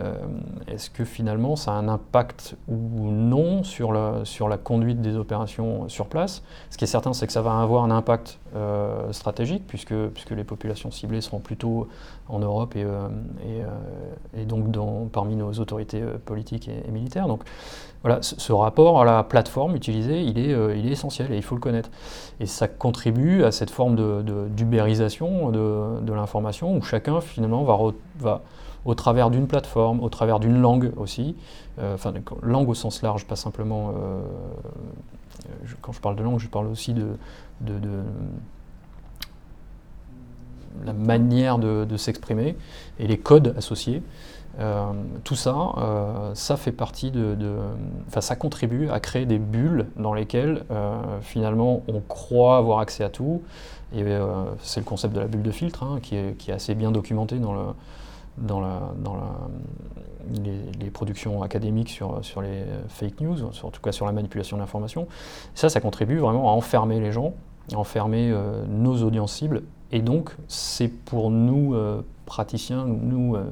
est-ce 0.67 0.89
que 0.89 1.05
finalement 1.05 1.55
ça 1.55 1.71
a 1.71 1.75
un 1.75 1.87
impact 1.87 2.55
ou 2.67 3.09
non 3.11 3.63
sur 3.63 3.93
la, 3.93 4.21
sur 4.23 4.47
la 4.47 4.57
conduite 4.57 5.01
des 5.01 5.15
opérations 5.15 5.87
sur 5.89 6.07
place? 6.07 6.43
Ce 6.69 6.77
qui 6.77 6.83
est 6.83 6.87
certain, 6.87 7.13
c'est 7.13 7.27
que 7.27 7.33
ça 7.33 7.41
va 7.41 7.59
avoir 7.59 7.83
un 7.83 7.91
impact 7.91 8.39
stratégique 9.11 9.63
puisque, 9.67 9.95
puisque 10.07 10.31
les 10.31 10.43
populations 10.43 10.91
ciblées 10.91 11.21
seront 11.21 11.39
plutôt 11.39 11.87
en 12.27 12.39
Europe 12.39 12.75
et, 12.75 12.83
euh, 12.83 13.07
euh, 13.45 13.65
et, 14.35 14.45
donc 14.45 14.65
parmi 15.11 15.35
nos 15.35 15.51
autorités 15.53 16.01
euh, 16.01 16.17
politiques 16.23 16.69
et, 16.69 16.91
militaires. 16.91 17.27
Donc 17.27 17.43
voilà, 18.05 18.21
ce, 18.21 18.53
rapport 18.53 19.01
à 19.01 19.05
la 19.05 19.23
plateforme 19.23 19.75
utilisée, 19.75 20.21
il 20.21 20.37
est, 20.37 20.51
il 20.77 20.85
est 20.87 20.91
essentiel 20.91 21.33
et 21.33 21.37
il 21.37 21.41
faut 21.41 21.55
le 21.55 21.61
connaître. 21.61 21.89
Et 22.39 22.45
ça 22.45 22.67
contribue 22.67 23.43
à 23.43 23.51
cette 23.51 23.71
forme 23.71 23.95
d'ubérisation 24.49 25.49
de, 25.49 26.13
l'information 26.13 26.77
où 26.77 26.83
chacun 26.83 27.19
finalement 27.19 27.63
va, 27.63 27.75
va 28.19 28.43
au 28.85 28.93
travers 28.93 29.31
d'une 29.31 29.47
plateforme, 29.47 30.01
au 30.01 30.09
travers 30.09 30.39
d'une 30.39 30.61
langue 30.61 30.91
aussi, 30.97 31.35
euh, 31.79 31.95
enfin 31.95 32.13
langue 32.43 32.69
au 32.69 32.75
sens 32.75 33.01
large, 33.01 33.25
pas 33.25 33.35
simplement. 33.35 33.89
euh, 33.89 34.21
quand 35.81 35.91
je 35.91 35.99
parle 35.99 36.15
de 36.15 36.23
langue, 36.23 36.39
je 36.39 36.47
parle 36.47 36.67
aussi 36.67 36.93
de, 36.93 37.07
la 40.85 40.93
manière 40.93 41.57
de 41.57 41.97
s'exprimer 41.97 42.55
et 42.99 43.07
les 43.07 43.17
codes 43.17 43.55
associés. 43.57 44.03
Euh, 44.59 44.93
tout 45.23 45.35
ça, 45.35 45.73
euh, 45.77 46.31
ça 46.33 46.55
fait 46.55 46.71
partie 46.71 47.11
de, 47.11 47.35
enfin, 48.07 48.21
ça 48.21 48.35
contribue 48.35 48.89
à 48.89 48.99
créer 48.99 49.25
des 49.25 49.39
bulles 49.39 49.87
dans 49.97 50.13
lesquelles 50.13 50.63
euh, 50.71 50.97
finalement 51.21 51.83
on 51.87 51.99
croit 51.99 52.57
avoir 52.57 52.79
accès 52.79 53.03
à 53.03 53.09
tout. 53.09 53.41
Et 53.95 54.03
c'est 54.59 54.81
le 54.81 54.85
concept 54.85 55.13
de 55.13 55.21
la 55.21 55.27
bulle 55.27 55.43
de 55.43 55.51
filtre 55.51 55.83
hein, 55.83 55.99
qui, 56.01 56.15
est, 56.15 56.49
assez 56.49 56.75
bien 56.75 56.91
documenté 56.91 57.37
dans, 57.37 57.73
les, 60.79 60.89
productions 60.89 61.43
académiques 61.43 61.89
sur, 61.89 62.41
les 62.41 62.63
fake 62.89 63.21
news, 63.21 63.43
en 63.43 63.69
tout 63.69 63.81
cas 63.81 63.93
sur 63.93 64.05
la 64.05 64.11
manipulation 64.11 64.57
de 64.57 64.61
l'information. 64.61 65.07
Ça, 65.53 65.69
ça 65.69 65.79
contribue 65.79 66.17
vraiment 66.17 66.49
à 66.49 66.53
enfermer 66.53 66.99
les 66.99 67.13
gens, 67.13 67.35
à 67.73 67.77
enfermer 67.77 68.31
euh, 68.31 68.65
nos 68.67 69.01
audiences 69.03 69.33
cibles. 69.33 69.63
Et 69.91 70.01
donc, 70.01 70.35
c'est 70.47 70.87
pour 70.87 71.29
nous, 71.31 71.73
euh, 71.75 72.01
praticiens, 72.25 72.85
nous, 72.85 73.35
euh, 73.35 73.43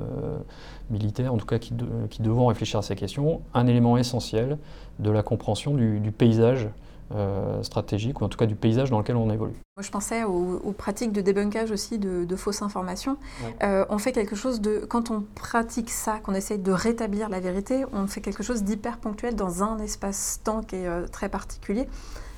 militaires, 0.90 1.34
en 1.34 1.38
tout 1.38 1.46
cas, 1.46 1.60
qui, 1.60 1.74
de- 1.74 1.88
qui 2.10 2.22
devons 2.22 2.48
réfléchir 2.48 2.80
à 2.80 2.82
ces 2.82 2.96
questions, 2.96 3.42
un 3.54 3.68
élément 3.68 3.98
essentiel 3.98 4.58
de 5.00 5.10
la 5.12 5.24
compréhension 5.24 5.74
du, 5.74 6.00
du 6.00 6.12
paysage 6.12 6.68
euh, 7.16 7.62
stratégique, 7.62 8.22
ou 8.22 8.26
en 8.26 8.30
tout 8.30 8.38
cas 8.38 8.48
du 8.48 8.56
paysage 8.56 8.90
dans 8.90 8.98
lequel 8.98 9.16
on 9.16 9.30
évolue. 9.30 9.54
Moi, 9.78 9.84
je 9.84 9.92
pensais 9.92 10.24
aux, 10.24 10.60
aux 10.64 10.72
pratiques 10.72 11.12
de 11.12 11.22
débunkage 11.22 11.70
aussi 11.72 12.00
de, 12.00 12.26
de 12.26 12.36
fausses 12.36 12.64
informations. 12.64 13.18
Ouais. 13.44 13.56
Euh, 13.64 13.86
on 13.90 14.00
fait 14.00 14.12
quelque 14.12 14.36
chose 14.36 14.62
de. 14.62 14.80
Quand 14.90 15.12
on 15.12 15.24
pratique 15.36 15.92
ça, 15.92 16.20
qu'on 16.24 16.34
essaye 16.34 16.58
de 16.58 16.72
rétablir 16.72 17.30
la 17.30 17.40
vérité, 17.40 17.86
on 17.94 18.08
fait 18.08 18.22
quelque 18.22 18.42
chose 18.42 18.64
d'hyper 18.64 18.98
ponctuel 18.98 19.36
dans 19.36 19.64
un 19.64 19.78
espace-temps 19.78 20.62
qui 20.62 20.78
est 20.78 20.88
euh, 20.88 21.08
très 21.08 21.30
particulier. 21.30 21.88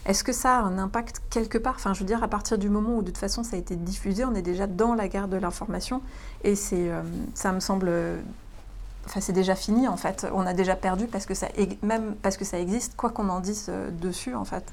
Est-ce 0.06 0.24
que 0.24 0.34
ça 0.34 0.60
a 0.60 0.62
un 0.62 0.78
impact 0.78 1.22
quelque 1.30 1.58
part? 1.58 1.74
Enfin, 1.78 1.94
je 1.94 2.00
veux 2.02 2.06
dire, 2.06 2.24
à 2.24 2.28
partir 2.28 2.58
du 2.58 2.70
moment 2.70 2.98
où 2.98 3.02
de 3.02 3.08
toute 3.08 3.18
façon 3.18 3.44
ça 3.44 3.56
a 3.56 3.60
été 3.60 3.76
diffusé, 3.76 4.24
on 4.26 4.36
est 4.36 4.42
déjà 4.44 4.68
dans 4.68 4.94
la 4.94 5.08
guerre 5.08 5.28
de 5.28 5.38
l'information 5.38 6.02
et 6.44 6.56
c'est, 6.56 6.92
euh, 6.92 7.02
ça 7.34 7.52
me 7.52 7.60
semble. 7.60 7.92
Enfin, 9.08 9.20
c'est 9.22 9.34
déjà 9.34 9.56
fini 9.56 9.88
en 9.88 9.98
fait. 9.98 10.28
On 10.34 10.46
a 10.46 10.54
déjà 10.54 10.76
perdu 10.76 11.06
parce 11.08 11.26
que 11.26 11.34
ça, 11.34 11.48
même 11.84 12.16
parce 12.22 12.38
que 12.38 12.46
ça 12.46 12.60
existe, 12.60 12.96
quoi 12.96 13.10
qu'on 13.10 13.30
en 13.30 13.40
dise 13.40 13.68
euh, 13.70 13.90
dessus 13.92 14.36
en 14.36 14.46
fait. 14.46 14.64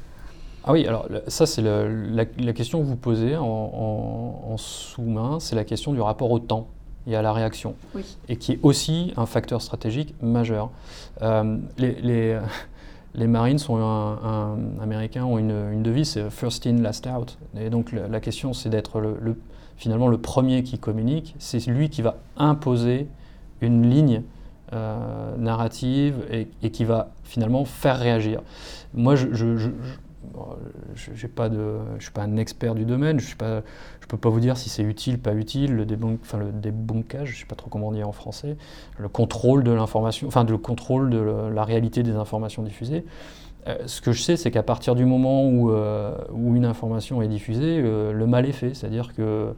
Ah 0.65 0.73
oui, 0.73 0.87
alors 0.87 1.09
ça 1.29 1.45
c'est 1.45 1.61
la, 1.63 2.25
la 2.39 2.53
question 2.53 2.81
que 2.81 2.85
vous 2.87 2.97
posez 2.97 3.37
en, 3.37 3.45
en- 3.45 4.53
en 4.53 4.57
sous-main, 4.57 5.41
c'est 5.41 5.57
la 5.57 5.65
question 5.65 5.93
du 5.93 6.01
rapport 6.01 6.31
au 6.31 6.39
temps 6.39 6.69
et 7.07 7.17
à 7.17 7.21
la 7.23 7.33
réaction, 7.33 7.75
Oui. 7.97 8.17
et 8.29 8.37
qui 8.37 8.53
est 8.53 8.61
aussi 8.63 9.13
un 9.17 9.27
facteur 9.27 9.61
stratégique 9.61 10.15
majeur. 10.23 10.71
Euh, 11.21 11.59
les, 11.79 11.95
les, 12.01 12.39
les 13.15 13.27
Marines 13.27 13.59
sont 13.59 13.77
un, 13.77 14.59
américains 14.83 15.25
ont 15.25 15.39
une, 15.39 15.83
devise, 15.83 16.11
c'est 16.11 16.31
first 16.31 16.67
in, 16.67 16.77
last 16.79 17.07
out. 17.07 17.39
Et 17.59 17.71
donc 17.71 17.93
la, 17.93 18.09
question 18.21 18.53
c'est 18.53 18.69
d'être 18.71 19.01
le, 19.01 19.17
le- 19.21 19.37
finalement 19.77 20.09
le 20.09 20.19
premier 20.19 20.63
qui 20.63 20.79
communique, 20.79 21.35
c'est 21.39 21.65
lui 21.67 21.91
qui 21.91 22.03
va 22.03 22.17
imposer 22.37 23.07
une 23.61 23.89
ligne 23.89 24.23
euh, 24.73 25.37
narrative 25.37 26.15
et, 26.31 26.49
qui 26.71 26.85
va 26.85 27.11
finalement 27.25 27.65
faire 27.67 27.99
réagir. 27.99 28.41
Moi, 28.95 29.15
je- 29.17 29.71
bon, 30.33 30.47
je- 30.95 31.13
j'ai 31.15 31.29
pas 31.29 31.49
de, 31.49 31.79
je 31.99 32.05
suis 32.05 32.13
pas 32.13 32.23
un 32.23 32.37
expert 32.37 32.75
du 32.75 32.85
domaine, 32.85 33.21
je 33.21 33.27
suis 33.27 33.37
peux 34.13 34.19
pas 34.19 34.29
vous 34.29 34.41
dire 34.41 34.59
si 34.59 34.69
c'est 34.69 34.83
utile, 34.83 35.19
pas 35.19 35.33
utile, 35.33 35.75
le, 35.75 35.87
débunk, 35.87 36.21
enfin, 36.23 36.39
le 36.39 36.53
débunkage, 36.53 37.31
je 37.31 37.41
sais 37.41 37.47
pas 37.47 37.55
trop 37.55 37.71
comment 37.71 37.91
dire 37.93 38.07
en 38.07 38.13
français, 38.13 38.59
le 38.99 39.09
contrôle 39.09 39.65
de 39.65 39.73
l'information, 39.73 40.29
enfin 40.29 40.45
le 40.45 40.59
contrôle 40.59 41.09
de 41.09 41.19
la, 41.19 41.65
réalité 41.65 42.03
des 42.03 42.13
informations 42.13 42.63
diffusées. 42.63 43.07
Euh, 43.69 43.79
ce 43.87 44.03
que 44.03 44.13
je 44.13 44.23
sais, 44.23 44.37
c'est 44.37 44.51
qu'à 44.51 44.63
partir 44.63 44.95
du 44.95 45.07
moment 45.07 45.47
où, 45.47 45.71
euh, 45.71 46.15
une 46.35 46.67
information 46.67 47.23
est 47.23 47.29
diffusée, 47.29 47.81
euh, 47.83 48.13
le 48.13 48.27
mal 48.27 48.45
est 48.45 48.53
fait, 48.53 48.75
c'est-à-dire 48.75 49.15
que 49.15 49.55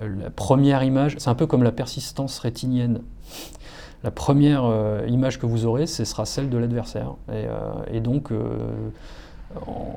la 0.00 0.30
première 0.30 0.82
image, 0.82 1.14
c'est 1.18 1.30
un 1.30 1.34
peu 1.36 1.46
comme 1.46 1.62
la 1.62 1.70
persistance 1.70 2.38
rétinienne. 2.40 3.02
La 4.02 4.10
première 4.10 4.64
image 5.06 5.38
que 5.38 5.46
vous 5.46 5.64
aurez, 5.64 5.86
ce 5.86 6.04
sera 6.04 6.24
celle 6.24 6.48
de 6.48 6.56
l'adversaire. 6.58 7.14
Et, 7.92 8.00
donc, 8.00 8.32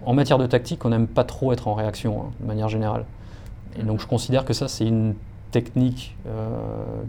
en, 0.06 0.14
matière 0.14 0.38
de 0.38 0.45
tactique, 0.45 0.86
on 0.86 0.89
n'aime 0.89 1.08
pas 1.08 1.24
trop 1.24 1.51
être 1.53 1.68
en 1.68 1.74
réaction, 1.74 2.22
hein, 2.22 2.32
de 2.39 2.47
manière 2.47 2.70
générale. 2.70 3.06
Et 3.78 3.84
donc, 3.84 3.99
je 3.99 4.08
considère 4.08 4.45
que 4.45 4.53
ça, 4.53 4.68
c'est 4.68 4.86
une 4.86 5.16
technique 5.51 6.18
euh, 6.28 6.58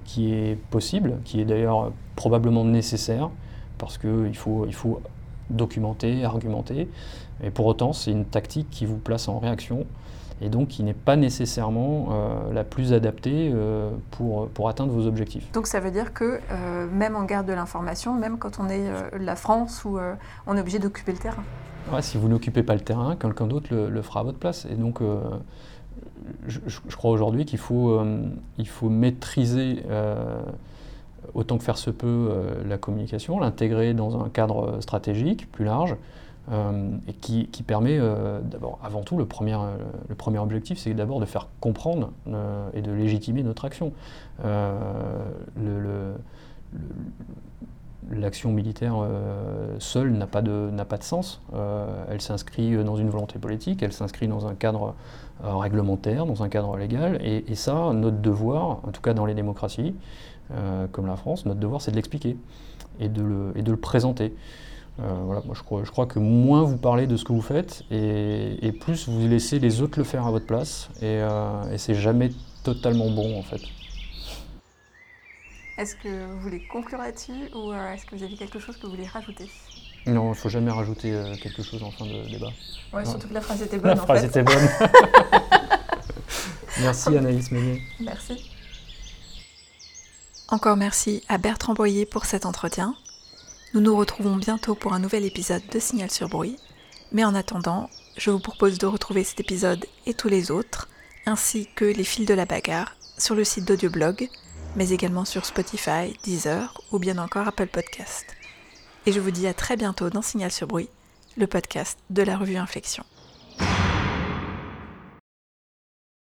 qui 0.05 0.33
est 0.33 0.57
possible, 0.71 1.15
qui 1.25 1.41
est 1.41 1.45
d'ailleurs 1.45 1.93
probablement 2.15 2.65
nécessaire, 2.65 3.29
parce 3.77 3.99
qu'il 3.99 4.37
faut, 4.37 4.69
documenter, 5.51 6.25
argumenter. 6.25 6.89
Et 7.43 7.51
pour 7.51 7.67
autant, 7.67 7.93
c'est 7.93 8.11
une 8.11 8.25
tactique 8.25 8.69
qui 8.71 8.87
vous 8.87 8.99
place 8.99 9.29
en 9.29 9.39
réaction 9.39 9.85
et 10.43 10.49
donc 10.49 10.69
qui 10.69 10.83
n'est 10.83 10.93
pas 10.93 11.17
nécessairement 11.17 12.09
euh, 12.11 12.53
la 12.53 12.63
plus 12.63 12.93
adaptée 12.93 13.51
euh, 13.55 13.91
pour, 14.11 14.69
atteindre 14.69 14.93
vos 14.93 15.07
objectifs. 15.07 15.51
Donc 15.53 15.67
ça 15.67 15.81
veut 15.81 15.91
dire 15.91 16.13
que 16.13 16.41
même 16.93 17.17
en 17.17 17.25
guerre 17.25 17.45
de 17.45 17.53
l'information, 17.53 18.15
même 18.15 18.39
quand 18.39 18.61
on 18.61 18.69
est 18.69 18.85
la 19.19 19.35
France, 19.35 19.85
où 19.85 19.99
on 20.47 20.57
est 20.57 20.61
obligé 20.61 20.79
d'occuper 20.79 21.13
le 21.13 21.19
terrain. 21.19 21.45
Si 22.01 22.19
vous 22.19 22.29
n'occupez 22.29 22.63
pas 22.63 22.75
le 22.75 22.81
terrain, 22.81 23.17
quelqu'un 23.17 23.47
d'autre 23.47 23.75
le, 23.75 24.03
fera 24.03 24.21
à 24.21 24.23
votre 24.23 24.39
place. 24.39 24.67
Et 24.71 24.75
donc, 24.75 25.01
euh, 25.01 25.21
je, 26.47 26.61
crois 26.97 27.11
aujourd'hui 27.11 27.45
qu'il 27.45 27.59
faut, 27.59 27.91
euh, 27.91 28.29
faut 28.65 28.89
maîtriser 28.89 29.83
euh, 29.89 30.43
autant 31.35 31.59
que 31.59 31.65
faire 31.65 31.79
se 31.79 31.91
peut 31.91 32.31
la 32.69 32.77
communication, 32.77 33.39
l'intégrer 33.39 33.95
dans 33.95 34.23
un 34.23 34.29
cadre 34.29 34.79
stratégique 34.81 35.51
plus 35.51 35.65
large. 35.65 35.97
et 37.09 37.13
qui, 37.13 37.63
permet 37.67 37.99
d'abord, 38.45 38.79
avant 38.83 39.03
tout, 39.03 39.17
le 39.17 39.27
premier, 39.27 39.57
objectif, 40.39 40.79
c'est 40.79 40.95
d'abord 40.95 41.21
de 41.21 41.27
faire 41.27 41.49
comprendre 41.61 42.13
et 42.75 42.83
de 42.83 42.93
légitimer 42.93 43.43
notre 43.43 43.65
action. 43.65 43.93
L'action 48.11 48.53
militaire 48.53 48.95
euh, 48.99 49.77
seule 49.79 50.13
n'a 50.13 50.27
pas 50.27 50.43
de, 50.43 50.71
pas 50.89 50.97
de 50.97 51.03
sens. 51.03 51.41
Euh, 51.55 52.05
elle 52.11 52.21
s'inscrit 52.21 52.83
dans 52.85 52.97
une 52.97 53.11
volonté 53.11 53.39
politique, 53.39 53.83
elle 53.83 53.93
s'inscrit 53.93 54.29
dans 54.29 54.47
un 54.47 54.55
cadre 54.55 54.95
euh, 55.45 55.57
réglementaire, 55.57 56.27
dans 56.27 56.43
un 56.43 56.49
cadre 56.49 56.77
légal. 56.77 57.21
Et, 57.23 57.55
ça, 57.55 57.93
notre 57.93 58.19
devoir, 58.19 58.81
en 58.85 58.91
tout 58.93 59.01
cas 59.01 59.15
dans 59.15 59.27
les 59.27 59.35
démocraties, 59.35 59.95
comme 60.93 61.07
la 61.07 61.17
France, 61.17 61.45
notre 61.45 61.59
devoir, 61.59 61.81
c'est 61.81 61.91
de 61.91 61.97
l'expliquer 61.97 62.37
et 63.01 63.09
de 63.09 63.23
le, 63.23 63.53
et 63.57 63.63
de 63.63 63.71
le 63.73 63.77
présenter. 63.77 64.33
Voilà, 64.99 65.43
moi 65.45 65.55
je 65.55 65.63
crois, 65.63 65.83
je 65.85 65.91
crois 65.91 66.07
que 66.07 66.19
moins 66.19 66.63
vous 66.63 66.77
parlez 66.77 67.07
de 67.07 67.17
ce 67.17 67.25
que 67.25 67.33
vous 67.33 67.43
faites 67.43 67.83
et, 67.91 68.73
plus 68.81 69.09
vous 69.09 69.27
laissez 69.27 69.59
les 69.59 69.83
autres 69.83 69.99
le 69.99 70.05
faire 70.05 70.27
à 70.27 70.31
votre 70.31 70.47
place. 70.47 70.89
Et, 71.03 71.21
et 71.73 71.79
c'est 71.79 71.95
jamais 71.95 72.31
totalement 72.63 73.11
bon 73.11 73.37
en 73.37 73.43
fait. 73.43 73.61
Est-ce 75.79 75.95
que 75.97 76.27
vous 76.27 76.41
voulez 76.41 76.67
conclure 76.67 76.99
là-dessus 76.99 77.51
ou 77.55 77.71
euh, 77.73 77.93
est-ce 77.93 78.07
que 78.07 78.17
vous 78.17 78.23
avez 78.23 78.35
quelque 78.35 78.59
chose 78.59 78.77
que 78.77 78.83
vous 78.87 78.93
voulez 78.93 79.07
rajouter? 79.07 79.51
Non, 80.07 80.27
il 80.27 80.29
ne 80.31 80.35
faut 80.35 80.49
jamais 80.49 80.71
rajouter 80.71 81.13
euh, 81.13 81.35
quelque 81.37 81.63
chose 81.63 81.83
en 81.83 81.91
fin 81.91 82.07
de 82.07 82.27
débat. 82.31 82.51
Non. 82.95 83.05
surtout 83.05 83.29
que 83.29 83.35
la 83.35 83.41
phrase 83.43 83.61
était 83.63 83.77
bonne 83.79 83.95
La 83.97 84.03
en 84.03 84.07
phrase 84.07 84.21
fait. 84.23 84.27
était 84.29 84.43
bonne. 84.43 84.69
Merci 86.81 87.17
Anaïs 87.17 87.51
Meunier. 87.51 87.83
Merci. 88.01 88.51
Encore 90.49 90.77
merci 90.77 91.23
à 91.29 91.39
Bertrand 91.39 91.75
Boyer 91.75 92.07
pour 92.07 92.25
cet 92.25 92.47
entretien. 92.47 92.95
Nous 93.75 93.81
nous 93.81 93.97
retrouvons 93.97 94.37
bientôt 94.37 94.75
pour 94.75 94.93
un 94.95 95.01
nouvel 95.01 95.25
épisode 95.25 95.63
de 95.73 95.79
Signal 95.81 96.11
sur 96.11 96.29
bruit. 96.29 96.57
Mais 97.13 97.25
en 97.25 97.35
attendant, 97.35 97.91
je 98.17 98.31
vous 98.31 98.39
propose 98.39 98.79
de 98.79 98.87
retrouver 98.87 99.25
cet 99.25 99.41
épisode 99.41 99.85
et 100.07 100.15
tous 100.15 100.29
les 100.29 100.51
autres, 100.51 100.89
ainsi 101.27 101.69
que 101.75 101.85
les 101.85 102.05
fils 102.05 102.27
de 102.27 102.35
la 102.35 102.47
bagarre, 102.47 102.97
sur 103.19 103.35
le 103.35 103.45
site 103.45 103.65
d'Audioblog, 103.67 104.29
mais 104.77 104.91
également 104.91 105.25
sur 105.25 105.45
Spotify, 105.45 106.17
Deezer 106.23 106.81
ou 106.93 106.99
bien 106.99 107.19
encore 107.19 107.49
Apple 107.49 107.67
Podcast. 107.67 108.27
Et 109.07 109.13
je 109.13 109.21
vous 109.21 109.31
dis 109.31 109.47
à 109.47 109.55
très 109.55 109.77
bientôt 109.77 110.11
dans 110.11 110.23
Signal 110.23 110.53
sur 110.53 110.67
bruit, 110.67 110.89
le 111.37 111.47
podcast 111.47 111.99
de 112.11 112.23
la 112.23 112.37
revue 112.37 112.57
Inflexion. 112.57 113.05